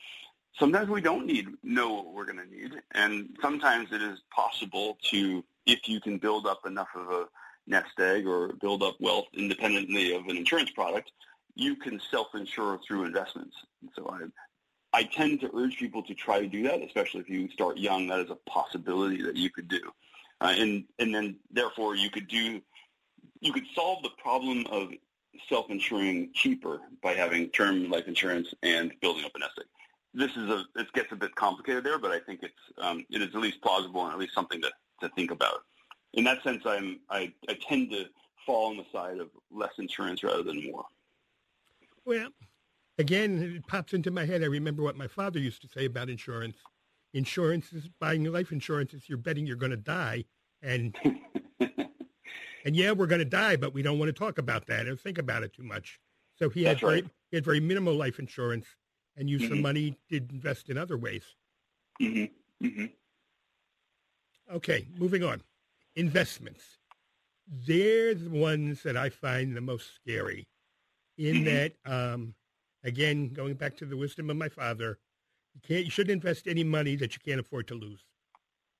[0.58, 4.98] sometimes we don't need know what we're going to need, and sometimes it is possible
[5.10, 7.24] to, if you can build up enough of a
[7.66, 11.12] nest egg or build up wealth independently of an insurance product,
[11.54, 13.56] you can self-insure through investments.
[13.82, 17.28] And so I, I tend to urge people to try to do that, especially if
[17.28, 18.06] you start young.
[18.08, 19.80] That is a possibility that you could do,
[20.40, 22.60] uh, and and then therefore you could do,
[23.40, 24.90] you could solve the problem of
[25.48, 29.66] self-insuring cheaper by having term life insurance and building up a nest egg.
[30.12, 33.22] This is a it gets a bit complicated there, but I think it's um, it
[33.22, 34.70] is at least plausible and at least something to,
[35.02, 35.62] to think about.
[36.14, 38.06] In that sense, I'm I, I tend to
[38.44, 40.84] fall on the side of less insurance rather than more.
[42.04, 42.30] Well,
[42.98, 44.42] again, it pops into my head.
[44.42, 46.56] I remember what my father used to say about insurance.
[47.12, 50.24] Insurance is buying life insurance is you're betting you're going to die,
[50.62, 50.96] and
[51.60, 54.96] and yeah, we're going to die, but we don't want to talk about that or
[54.96, 56.00] think about it too much.
[56.36, 58.66] So he had very he had very minimal life insurance
[59.16, 59.54] and use mm-hmm.
[59.54, 61.24] the money to invest in other ways.
[62.00, 62.66] Mm-hmm.
[62.66, 62.86] Mm-hmm.
[64.54, 65.42] Okay, moving on.
[65.96, 66.64] Investments.
[67.66, 70.46] They're the ones that I find the most scary.
[71.18, 71.44] In mm-hmm.
[71.44, 72.34] that, um,
[72.84, 74.98] again, going back to the wisdom of my father,
[75.54, 78.04] you can't you shouldn't invest any money that you can't afford to lose.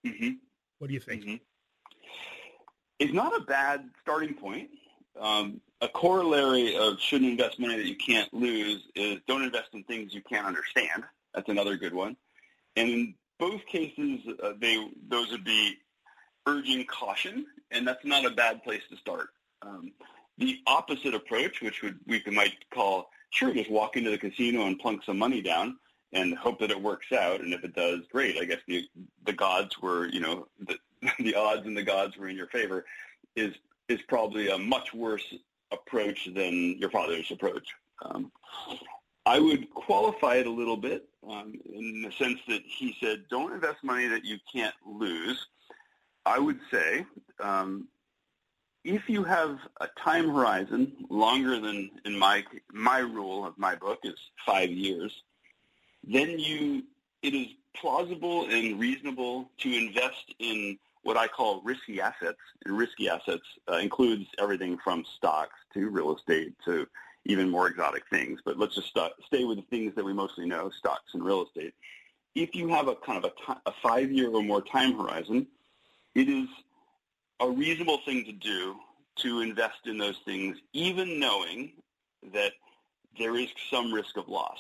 [0.07, 0.31] Mm-hmm.
[0.79, 1.23] What do you think?
[1.23, 1.35] Mm-hmm.
[3.01, 4.71] It's not a bad starting point.
[5.19, 9.83] Um, a corollary of shouldn't invest money that you can't lose is don't invest in
[9.85, 11.05] things you can't understand.
[11.35, 12.17] That's another good one.
[12.77, 15.77] And in both cases, uh, they those would be
[16.47, 19.29] urging caution, and that's not a bad place to start.
[19.63, 19.93] Um,
[20.39, 24.79] the opposite approach, which would we might call sure, just walk into the casino and
[24.79, 25.77] plunk some money down
[26.13, 27.41] and hope that it works out.
[27.41, 28.37] And if it does, great.
[28.41, 28.89] I guess the
[29.25, 30.79] the gods were, you know, the
[31.19, 32.85] the odds and the gods were in your favor.
[33.37, 33.55] Is
[33.91, 35.35] is probably a much worse
[35.73, 37.69] approach than your father's approach.
[38.05, 38.31] Um,
[39.27, 43.53] I would qualify it a little bit um, in the sense that he said, don't
[43.53, 45.47] invest money that you can't lose.
[46.25, 47.05] I would say
[47.39, 47.89] um,
[48.85, 54.01] if you have a time horizon longer than in my my rule of my book
[54.05, 55.13] is five years,
[56.07, 56.85] then you
[57.23, 62.39] it is plausible and reasonable to invest in what I call risky assets.
[62.65, 66.87] And risky assets uh, includes everything from stocks to real estate to
[67.25, 68.41] even more exotic things.
[68.45, 71.45] But let's just st- stay with the things that we mostly know, stocks and real
[71.45, 71.75] estate.
[72.35, 75.47] If you have a kind of a, t- a five-year or more time horizon,
[76.15, 76.49] it is
[77.41, 78.77] a reasonable thing to do
[79.17, 81.73] to invest in those things, even knowing
[82.33, 82.53] that
[83.19, 84.59] there is some risk of loss.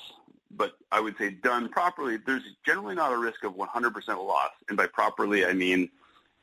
[0.51, 4.51] But I would say done properly, there's generally not a risk of 100% loss.
[4.69, 5.89] And by properly, I mean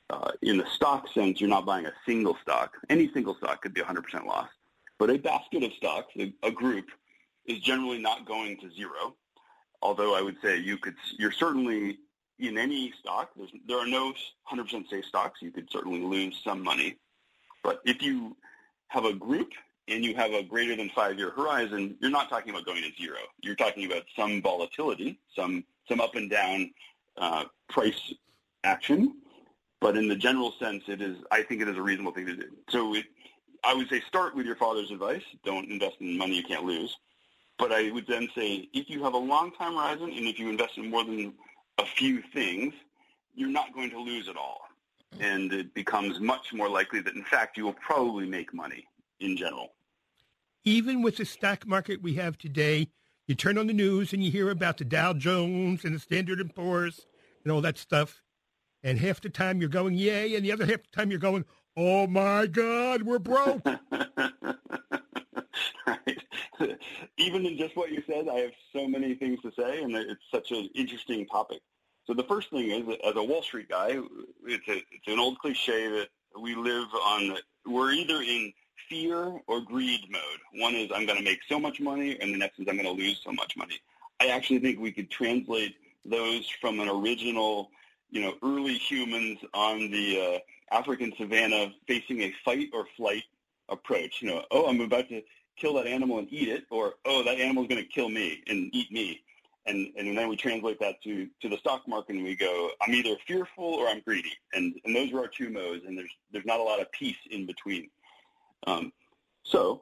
[0.09, 2.73] uh, in the stock sense, you're not buying a single stock.
[2.89, 4.49] Any single stock could be 100% loss.
[4.97, 6.85] But a basket of stocks, a, group,
[7.45, 9.15] is generally not going to zero.
[9.81, 11.99] Although I would say you could, you're certainly
[12.39, 13.31] in any stock.
[13.67, 14.13] there are no
[14.51, 15.41] 100% safe stocks.
[15.41, 16.97] You could certainly lose some money.
[17.63, 18.35] But if you
[18.87, 19.49] have a group
[19.87, 23.19] and you have a greater than five-year horizon, you're not talking about going to zero.
[23.43, 26.71] You're talking about some volatility, some some up and down
[27.17, 28.13] uh, price
[28.63, 29.15] action,
[29.79, 32.35] but in the general sense, it is, I think it is a reasonable thing to
[32.35, 32.49] do.
[32.69, 33.05] So it,
[33.63, 35.23] I would say start with your father's advice.
[35.43, 36.95] Don't invest in money you can't lose.
[37.59, 40.49] But I would then say if you have a long time horizon and if you
[40.49, 41.33] invest in more than
[41.77, 42.73] a few things,
[43.35, 44.61] you're not going to lose at all.
[45.15, 45.35] Mm.
[45.35, 48.85] And it becomes much more likely that, in fact, you will probably make money
[49.19, 49.73] in general.
[50.65, 52.89] Even with the stock market we have today,
[53.25, 56.53] you turn on the news and you hear about the Dow Jones and the Standard
[56.53, 57.05] & Poor's
[57.43, 58.21] and all that stuff
[58.83, 61.45] and half the time you're going yay, and the other half the time you're going,
[61.75, 63.65] oh my God, we're broke.
[65.87, 66.17] right.
[67.17, 70.21] Even in just what you said, I have so many things to say, and it's
[70.31, 71.59] such an interesting topic.
[72.05, 73.99] So the first thing is, as a Wall Street guy,
[74.45, 76.07] it's, a, it's an old cliche that
[76.39, 77.37] we live on.
[77.65, 78.53] We're either in
[78.89, 80.61] fear or greed mode.
[80.61, 82.87] One is I'm going to make so much money, and the next is I'm going
[82.87, 83.79] to lose so much money.
[84.19, 87.69] I actually think we could translate those from an original
[88.09, 90.41] you know, early humans on the
[90.71, 93.23] uh, African savannah facing a fight or flight
[93.69, 94.21] approach.
[94.21, 95.21] You know, oh, I'm about to
[95.57, 98.43] kill that animal and eat it, or oh, that animal is going to kill me
[98.47, 99.21] and eat me.
[99.65, 102.93] And, and then we translate that to, to the stock market and we go, I'm
[102.93, 104.31] either fearful or I'm greedy.
[104.53, 107.17] And, and those are our two modes, and there's, there's not a lot of peace
[107.31, 107.89] in between.
[108.65, 108.93] Um,
[109.43, 109.81] so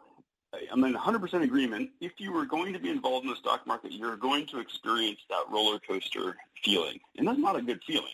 [0.71, 1.89] I'm in 100% agreement.
[2.01, 5.19] If you were going to be involved in the stock market, you're going to experience
[5.29, 8.13] that roller coaster feeling, and that's not a good feeling.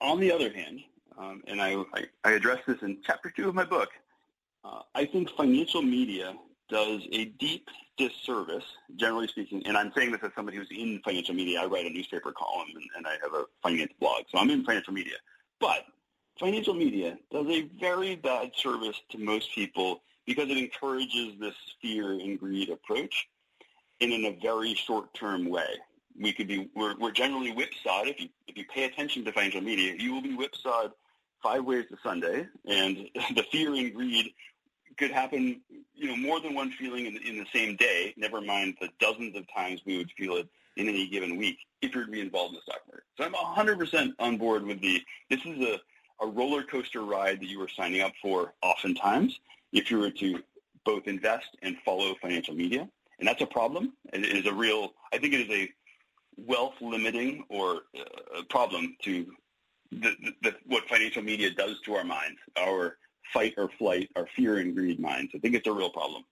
[0.00, 0.80] On the other hand,
[1.18, 3.90] um, and I, I, I, address this in chapter two of my book,
[4.64, 6.34] uh, I think financial media
[6.68, 8.64] does a deep disservice,
[8.96, 11.60] generally speaking, and I'm saying this as somebody who's in financial media.
[11.60, 14.64] I write a newspaper column and, and I have a finance blog, so I'm in
[14.64, 15.16] financial media.
[15.60, 15.84] But
[16.38, 22.12] financial media does a very bad service to most people because it encourages this fear
[22.12, 23.28] and greed approach
[24.00, 25.66] and in a very short-term way.
[26.18, 29.62] We could be we're, we're generally whipsawed if you if you pay attention to financial
[29.62, 30.92] media, you will be whipsawed
[31.42, 34.32] five ways to Sunday, and the fear and greed
[34.98, 35.60] could happen,
[35.94, 39.36] you know, more than one feeling in, in the same day, never mind the dozens
[39.36, 42.54] of times we would feel it in any given week if you're to be involved
[42.54, 43.04] in the stock market.
[43.16, 45.80] So I'm 100% on board with the, this is a,
[46.24, 49.38] a roller coaster ride that you are signing up for oftentimes
[49.72, 50.42] if you were to
[50.84, 52.88] both invest and follow financial media.
[53.18, 53.92] And that's a problem.
[54.12, 55.70] It is a real, I think it is a
[56.36, 59.26] wealth limiting or uh, problem to
[59.92, 62.96] the, the, the, what financial media does to our minds, our
[63.32, 65.32] fight or flight, our fear and greed minds.
[65.34, 66.24] I think it's a real problem.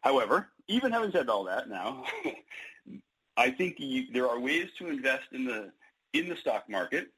[0.00, 2.04] However, even having said all that now,
[3.36, 5.70] I think you, there are ways to invest in the
[6.12, 7.08] in the stock market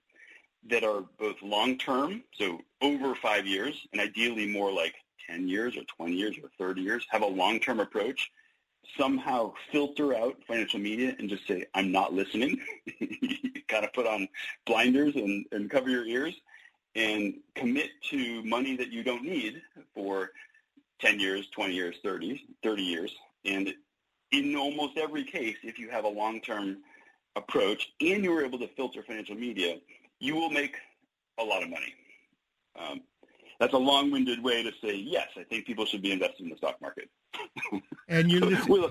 [0.69, 4.95] that are both long term, so over five years, and ideally more like
[5.29, 8.31] 10 years or 20 years or 30 years, have a long term approach,
[8.97, 12.61] somehow filter out financial media and just say, I'm not listening.
[13.01, 14.29] you kind of put on
[14.66, 16.35] blinders and, and cover your ears
[16.95, 19.62] and commit to money that you don't need
[19.95, 20.31] for
[21.01, 23.14] 10 years, 20 years, 30, 30 years.
[23.45, 23.72] And
[24.33, 26.79] in almost every case, if you have a long-term
[27.37, 29.76] approach and you're able to filter financial media,
[30.18, 30.74] you will make
[31.39, 31.95] a lot of money.
[32.79, 33.01] Um,
[33.59, 36.57] that's a long-winded way to say, yes, I think people should be invested in the
[36.57, 37.09] stock market.
[38.09, 38.91] and you're listening,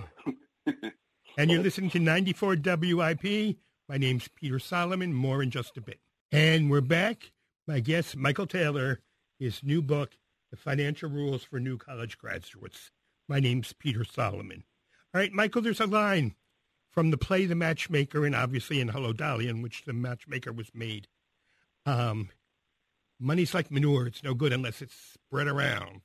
[1.38, 3.58] and you're listening to 94 WIP.
[3.88, 5.14] My name's Peter Solomon.
[5.14, 6.00] More in just a bit.
[6.32, 7.32] And we're back.
[7.68, 9.00] My guest, Michael Taylor,
[9.40, 10.18] his new book,
[10.52, 12.92] The Financial Rules for New College Graduates.
[13.30, 14.64] My name's Peter Solomon.
[15.14, 16.36] All right, Michael, there's a line
[16.92, 20.72] from the play The Matchmaker and obviously in Hello Dolly, in which the matchmaker was
[20.74, 21.08] made.
[21.86, 22.30] Um,
[23.20, 24.08] money's like manure.
[24.08, 26.02] It's no good unless it's spread around.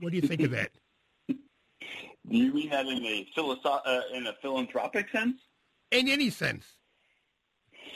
[0.00, 0.70] What do you think of that?
[1.28, 5.40] Do you mean that in a philosoph- uh, in a philanthropic sense?
[5.90, 6.66] In any sense.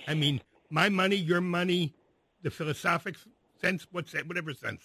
[0.08, 1.94] I mean, my money, your money,
[2.42, 3.16] the philosophic
[3.60, 4.82] sense, what's that, whatever sense.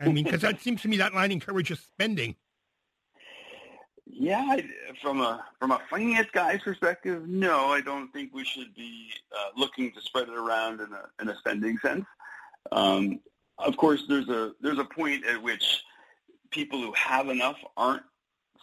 [0.00, 2.36] I mean, because that seems to me that line encourages spending.
[4.06, 4.56] Yeah,
[5.00, 9.50] from a from a finance guy's perspective, no, I don't think we should be uh,
[9.56, 12.04] looking to spread it around in a in a spending sense.
[12.72, 13.20] Um,
[13.58, 15.82] of course, there's a there's a point at which
[16.50, 18.02] people who have enough aren't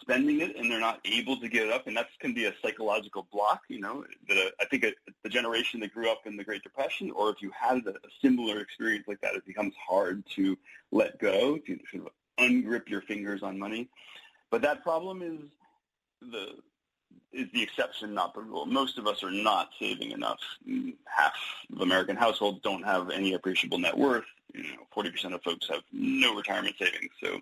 [0.00, 2.54] spending it and they're not able to get it up, and that can be a
[2.62, 3.62] psychological block.
[3.68, 6.62] You know, that a, I think a, the generation that grew up in the Great
[6.62, 10.56] Depression, or if you had a, a similar experience like that, it becomes hard to
[10.92, 13.88] let go, to sort of ungrip your fingers on money.
[14.50, 15.38] But that problem is
[16.20, 16.56] the
[17.32, 18.66] is the exception, not the rule.
[18.66, 20.40] Most of us are not saving enough.
[21.06, 21.34] Half
[21.72, 24.24] of American households don't have any appreciable net worth.
[24.52, 27.12] You know, 40% of folks have no retirement savings.
[27.22, 27.40] So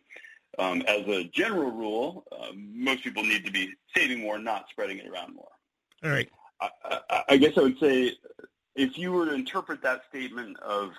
[0.59, 4.99] um, as a general rule, uh, most people need to be saving more, not spreading
[4.99, 5.49] it around more.
[6.05, 6.29] All right.
[6.61, 8.13] I, I, I guess I would say
[8.75, 10.93] if you were to interpret that statement of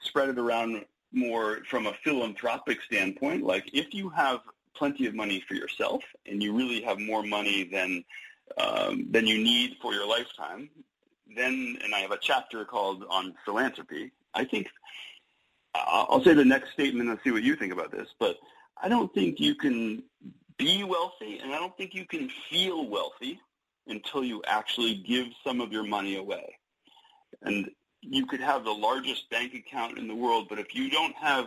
[0.00, 4.40] spread it around more from a philanthropic standpoint, like if you have
[4.76, 8.04] plenty of money for yourself and you really have more money than
[8.58, 10.70] um, than you need for your lifetime,
[11.34, 14.12] then and I have a chapter called on philanthropy.
[14.34, 14.68] I think
[15.74, 18.36] I'll say the next statement and see what you think about this, but
[18.82, 20.02] I don't think you can
[20.58, 23.40] be wealthy and I don't think you can feel wealthy
[23.86, 26.58] until you actually give some of your money away.
[27.42, 27.70] And
[28.00, 31.46] you could have the largest bank account in the world, but if you don't have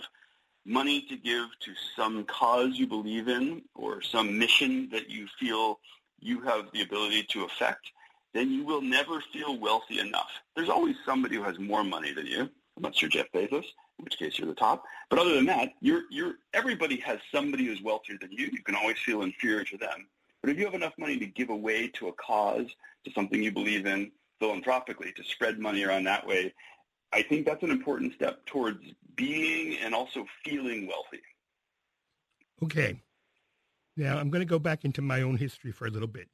[0.69, 5.79] money to give to some cause you believe in or some mission that you feel
[6.19, 7.87] you have the ability to affect,
[8.33, 10.29] then you will never feel wealthy enough.
[10.55, 14.19] There's always somebody who has more money than you, unless you're Jeff Bezos, in which
[14.19, 14.83] case you're the top.
[15.09, 18.49] But other than that, you're, you're, everybody has somebody who's wealthier than you.
[18.51, 20.07] You can always feel inferior to them.
[20.41, 22.67] But if you have enough money to give away to a cause,
[23.05, 26.53] to something you believe in philanthropically, to spread money around that way,
[27.11, 28.83] I think that's an important step towards
[29.19, 31.21] being and also feeling wealthy.
[32.63, 33.01] Okay.
[33.97, 36.29] Now I'm going to go back into my own history for a little bit.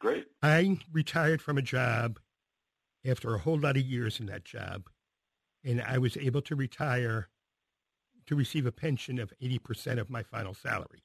[0.00, 0.26] Great.
[0.42, 2.18] I retired from a job
[3.06, 4.88] after a whole lot of years in that job,
[5.62, 7.28] and I was able to retire
[8.26, 11.04] to receive a pension of 80% of my final salary.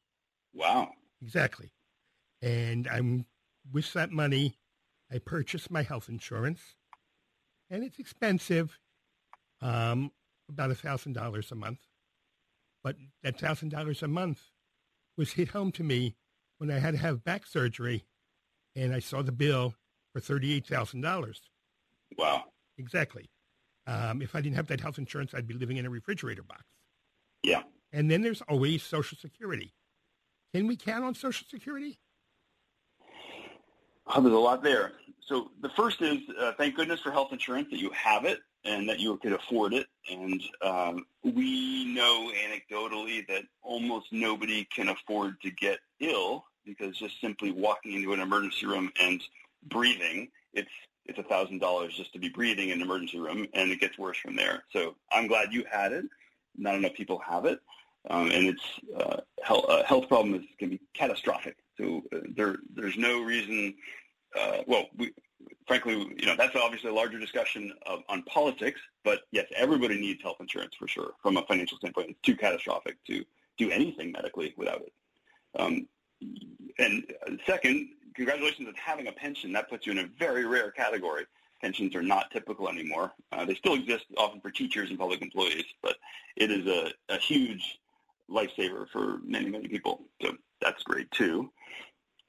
[0.54, 0.92] Wow.
[1.22, 1.74] Exactly.
[2.42, 3.26] And I'm
[3.72, 4.58] with that money,
[5.12, 6.62] I purchased my health insurance,
[7.70, 8.80] and it's expensive
[9.62, 10.12] um,
[10.50, 11.80] about a thousand dollars a month.
[12.84, 14.42] But that thousand dollars a month
[15.18, 16.16] was hit home to me
[16.58, 18.06] when I had to have back surgery,
[18.76, 19.76] and I saw the bill
[20.14, 21.42] for thirty-eight thousand dollars.
[22.18, 22.46] Wow!
[22.78, 23.30] Exactly.
[23.88, 26.64] Um, if I didn't have that health insurance, I'd be living in a refrigerator box.
[27.44, 27.64] Yeah.
[27.94, 29.74] And then there's always Social Security.
[30.54, 31.98] Can we count on Social Security?
[34.08, 34.94] Oh, there's a lot there.
[35.28, 38.40] So the first is, uh, thank goodness for health insurance that you have it.
[38.66, 39.88] And that you could afford it.
[40.10, 47.20] And um, we know anecdotally that almost nobody can afford to get ill because just
[47.22, 49.22] simply walking into an emergency room and
[49.68, 50.70] breathing, it's
[51.06, 53.98] it's a thousand dollars just to be breathing in an emergency room, and it gets
[53.98, 54.64] worse from there.
[54.74, 56.06] So I'm glad you had it.
[56.58, 57.60] Not enough people have it,
[58.10, 58.64] um, and it's
[59.00, 61.56] uh, health, uh, health problem is can be catastrophic.
[61.80, 63.76] So uh, there there's no reason.
[64.38, 65.14] Uh, well, we,
[65.68, 70.22] frankly, you know, that's obviously a larger discussion of, on politics, but yes, everybody needs
[70.22, 71.12] health insurance for sure.
[71.22, 73.24] From a financial standpoint, it's too catastrophic to
[73.58, 74.94] do anything medically without it.
[75.60, 75.88] Um,
[76.80, 77.12] and
[77.46, 79.52] second, congratulations on having a pension.
[79.54, 81.26] That puts you in a very rare category.
[81.62, 83.14] Pensions are not typical anymore.
[83.32, 85.96] Uh, they still exist often for teachers and public employees, but
[86.36, 87.80] it is a, a huge
[88.30, 90.02] lifesaver for many, many people.
[90.22, 91.52] So that's great too.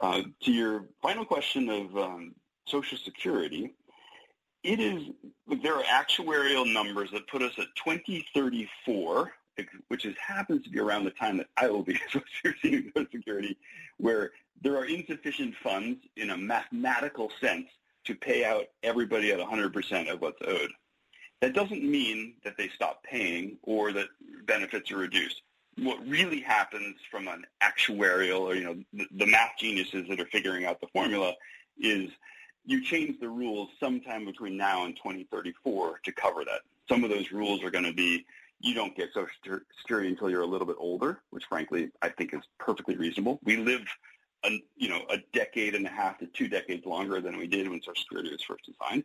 [0.01, 2.35] Uh, to your final question of um,
[2.69, 3.75] Social Security,
[4.63, 5.03] it is
[5.63, 9.33] there are actuarial numbers that put us at 2034,
[9.89, 11.99] which is happens to be around the time that I will be
[12.45, 13.57] receiving Social Security,
[13.99, 17.67] where there are insufficient funds in a mathematical sense
[18.05, 20.71] to pay out everybody at 100% of what's owed.
[21.41, 24.09] That doesn't mean that they stop paying or that
[24.47, 25.43] benefits are reduced.
[25.77, 30.27] What really happens from an actuarial or, you know, the, the math geniuses that are
[30.27, 31.35] figuring out the formula
[31.79, 32.11] is
[32.65, 36.61] you change the rules sometime between now and 2034 to cover that.
[36.89, 38.25] Some of those rules are going to be
[38.61, 42.35] you don't get Social Security until you're a little bit older, which frankly I think
[42.35, 43.39] is perfectly reasonable.
[43.45, 43.83] We live,
[44.45, 47.69] a, you know, a decade and a half to two decades longer than we did
[47.69, 49.05] when Social Security was first designed.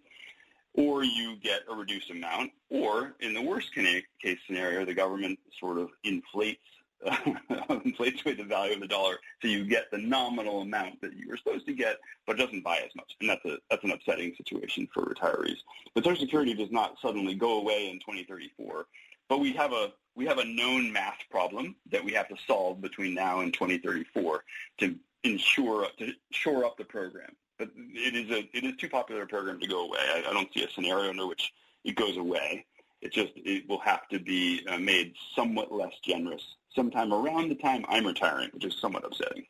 [0.76, 5.78] Or you get a reduced amount, or in the worst case scenario, the government sort
[5.78, 6.66] of inflates
[7.86, 11.28] inflates away the value of the dollar, so you get the nominal amount that you
[11.30, 14.34] were supposed to get, but doesn't buy as much, and that's a that's an upsetting
[14.36, 15.58] situation for retirees.
[15.94, 18.86] But Social Security does not suddenly go away in 2034,
[19.30, 22.82] but we have a we have a known math problem that we have to solve
[22.82, 24.44] between now and 2034
[24.80, 27.36] to ensure to shore up the program.
[27.58, 30.00] But it is a it is too popular a program to go away.
[30.00, 32.66] I, I don't see a scenario under which it goes away.
[33.02, 36.44] It just it will have to be uh, made somewhat less generous
[36.76, 39.46] sometime around the time I'm retiring, which is somewhat upsetting,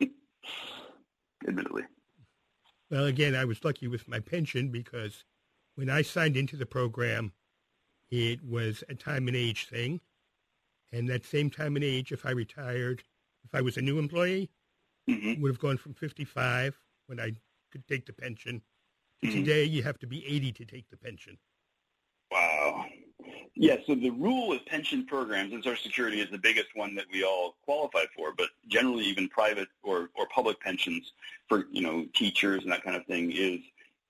[1.48, 1.82] admittedly.
[2.90, 5.24] Well, again, I was lucky with my pension because
[5.74, 7.32] when I signed into the program,
[8.10, 10.00] it was a time and age thing.
[10.92, 13.02] And that same time and age, if I retired,
[13.44, 14.50] if I was a new employee,
[15.08, 15.40] mm-hmm.
[15.42, 17.32] would have gone from 55 when I
[17.72, 18.62] could take the pension.
[19.24, 19.34] Mm-hmm.
[19.34, 21.38] Today, you have to be 80 to take the pension.
[22.30, 22.86] Wow.
[23.58, 27.06] Yeah, so the rule with pension programs, and Social Security is the biggest one that
[27.10, 31.12] we all qualify for, but generally even private or, or public pensions
[31.48, 33.60] for, you know, teachers and that kind of thing is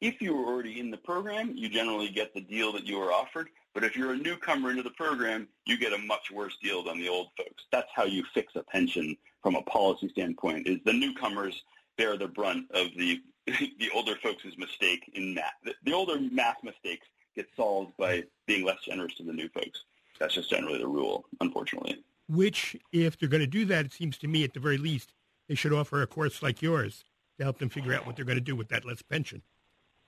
[0.00, 3.12] if you were already in the program, you generally get the deal that you were
[3.12, 3.48] offered.
[3.72, 6.98] But if you're a newcomer into the program, you get a much worse deal than
[6.98, 7.64] the old folks.
[7.70, 11.62] That's how you fix a pension from a policy standpoint is the newcomers
[11.96, 15.52] bear the brunt of the the older folks' mistake in math.
[15.84, 17.06] The older math mistakes
[17.36, 19.84] get solved by being less generous to the new folks.
[20.18, 22.02] That's just generally the rule, unfortunately.
[22.28, 25.12] Which, if they're going to do that, it seems to me at the very least,
[25.48, 27.04] they should offer a course like yours
[27.38, 29.42] to help them figure out what they're going to do with that less pension.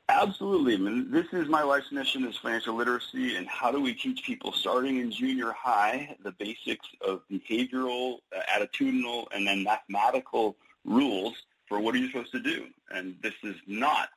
[0.08, 0.74] Absolutely.
[0.74, 4.22] I mean, this is my life's mission is financial literacy and how do we teach
[4.24, 10.56] people starting in junior high the basics of behavioral, uh, attitudinal, and then mathematical
[10.86, 11.34] rules
[11.66, 12.68] for what are you supposed to do.
[12.90, 14.08] And this is not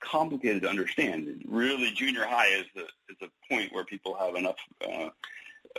[0.00, 1.42] complicated to understand.
[1.46, 5.08] Really, junior high is the is the point where people have enough uh,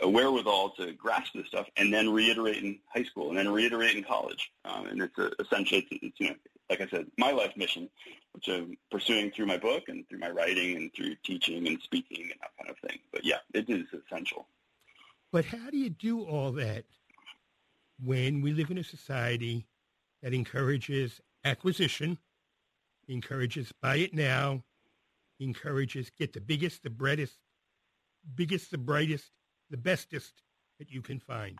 [0.08, 4.04] wherewithal to grasp this stuff, and then reiterate in high school, and then reiterate in
[4.04, 4.50] college.
[4.64, 6.34] Um, and it's a, essentially, it's, it's, you know,
[6.68, 7.88] like I said, my life mission,
[8.32, 12.22] which I'm pursuing through my book and through my writing and through teaching and speaking
[12.22, 12.98] and that kind of thing.
[13.12, 14.46] But yeah, it is essential.
[15.32, 16.84] But how do you do all that
[18.04, 19.66] when we live in a society
[20.22, 22.18] that encourages acquisition
[23.08, 24.62] encourages buy it now,
[25.40, 27.36] encourages get the biggest, the brightest,
[28.34, 29.30] biggest, the brightest,
[29.70, 30.32] the bestest
[30.78, 31.58] that you can find.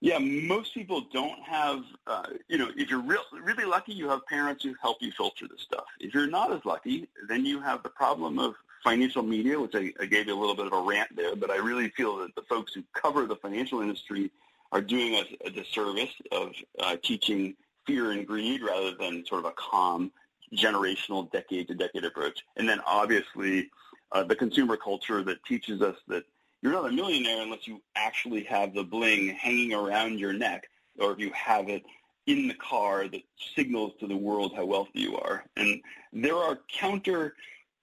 [0.00, 4.24] Yeah, most people don't have, uh, you know, if you're real, really lucky, you have
[4.26, 5.86] parents who help you filter this stuff.
[5.98, 8.54] If you're not as lucky, then you have the problem of
[8.84, 11.50] financial media, which I, I gave you a little bit of a rant there, but
[11.50, 14.30] I really feel that the folks who cover the financial industry
[14.70, 17.56] are doing us a disservice of uh, teaching
[17.88, 20.12] fear and greed rather than sort of a calm
[20.54, 22.44] generational decade to decade approach.
[22.56, 23.70] And then obviously
[24.12, 26.24] uh, the consumer culture that teaches us that
[26.62, 30.68] you're not a millionaire unless you actually have the bling hanging around your neck
[31.00, 31.82] or if you have it
[32.26, 33.22] in the car that
[33.56, 35.44] signals to the world how wealthy you are.
[35.56, 35.80] And
[36.12, 37.34] there are counter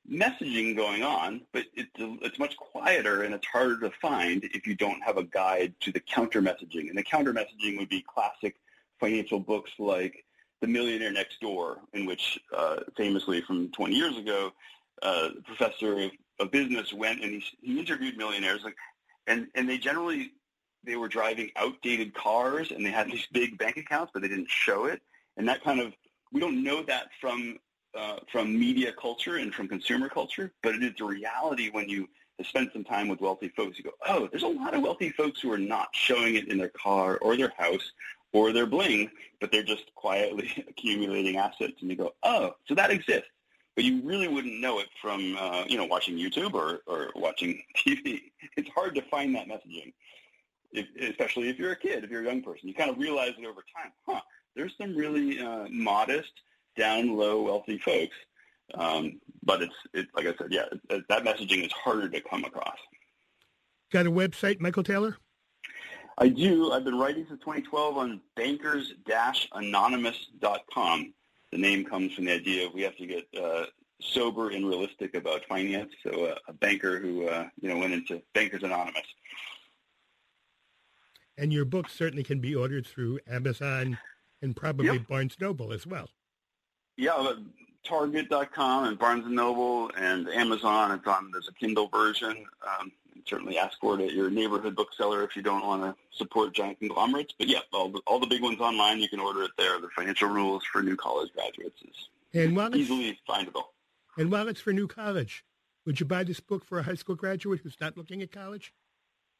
[0.09, 4.75] messaging going on, but it's it's much quieter and it's harder to find if you
[4.75, 6.89] don't have a guide to the counter messaging.
[6.89, 8.55] And the counter messaging would be classic
[8.99, 10.25] financial books like
[10.61, 14.51] The Millionaire Next Door, in which uh, famously from 20 years ago,
[15.01, 18.75] uh, the professor of, of business went and he, he interviewed millionaires, like,
[19.27, 20.31] and and they generally
[20.85, 24.49] they were driving outdated cars and they had these big bank accounts, but they didn't
[24.49, 25.01] show it.
[25.37, 25.93] And that kind of
[26.31, 27.57] we don't know that from
[27.97, 32.07] uh, from media culture and from consumer culture, but it is the reality when you
[32.43, 33.77] spend some time with wealthy folks.
[33.77, 36.57] You go, oh, there's a lot of wealthy folks who are not showing it in
[36.57, 37.93] their car or their house
[38.35, 39.09] or their bling,
[39.39, 41.75] but they're just quietly accumulating assets.
[41.79, 43.29] And you go, oh, so that exists.
[43.75, 47.61] But you really wouldn't know it from, uh, you know, watching YouTube or, or watching
[47.77, 48.23] TV.
[48.57, 49.93] It's hard to find that messaging,
[50.73, 52.67] if, especially if you're a kid, if you're a young person.
[52.67, 53.91] You kind of realize it over time.
[54.05, 54.21] Huh,
[54.55, 56.31] there's some really uh, modest
[56.77, 58.15] down low wealthy folks.
[58.73, 62.77] Um, but it's, it, like I said, yeah, that messaging is harder to come across.
[63.91, 65.17] Got a website, Michael Taylor?
[66.17, 66.71] I do.
[66.71, 71.13] I've been writing since 2012 on bankers-anonymous.com.
[71.51, 73.65] The name comes from the idea of we have to get uh,
[74.01, 75.93] sober and realistic about finance.
[76.03, 79.05] So uh, a banker who uh, you know went into Bankers Anonymous.
[81.37, 83.97] And your book certainly can be ordered through Amazon
[84.41, 85.07] and probably yep.
[85.07, 86.09] Barnes Noble as well.
[86.97, 87.33] Yeah,
[87.83, 90.91] Target.com and Barnes and Noble and Amazon.
[90.91, 91.31] It's on.
[91.31, 92.45] There's a Kindle version.
[92.65, 92.91] Um,
[93.27, 96.79] certainly ask for it at your neighborhood bookseller if you don't want to support giant
[96.79, 97.33] conglomerates.
[97.37, 98.99] But yeah, all the, all the big ones online.
[98.99, 99.79] You can order it there.
[99.79, 103.63] The financial rules for new college graduates is and while easily findable.
[104.17, 105.45] And while it's for new college,
[105.85, 108.73] would you buy this book for a high school graduate who's not looking at college?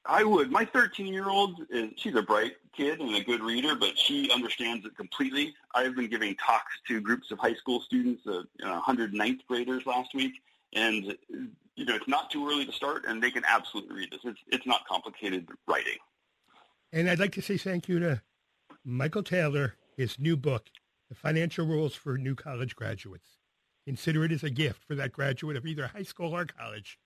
[0.08, 0.52] I would.
[0.52, 4.96] My 13-year-old is she's a bright kid and a good reader, but she understands it
[4.96, 5.54] completely.
[5.74, 9.86] I've been giving talks to groups of high school students, uh, you know, 109th graders
[9.88, 10.34] last week,
[10.74, 11.18] and
[11.76, 14.22] you know it's not too early to start, and they can absolutely read this.
[14.24, 15.98] It's it's not complicated writing.
[16.94, 18.22] And I'd like to say thank you to
[18.84, 20.70] Michael Taylor, his new book,
[21.10, 23.40] The Financial Rules for New College Graduates.
[23.86, 26.98] Consider it as a gift for that graduate of either high school or college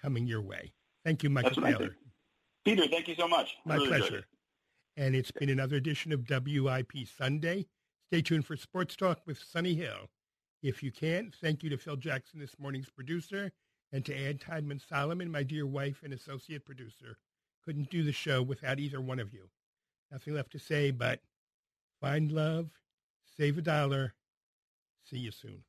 [0.00, 0.72] coming your way.
[1.04, 1.96] Thank you, Michael Taylor.
[2.64, 3.56] Peter, thank you so much.
[3.64, 4.24] My really pleasure.
[4.96, 7.66] And it's been another edition of WIP Sunday.
[8.08, 10.10] Stay tuned for Sports Talk with Sonny Hill.
[10.62, 13.52] If you can, thank you to Phil Jackson, this morning's producer,
[13.92, 17.18] and to Ann Tideman Solomon, my dear wife and associate producer.
[17.64, 19.48] Couldn't do the show without either one of you.
[20.10, 21.20] Nothing left to say but
[22.00, 22.70] find love,
[23.36, 24.14] save a dollar.
[25.04, 25.62] See you soon.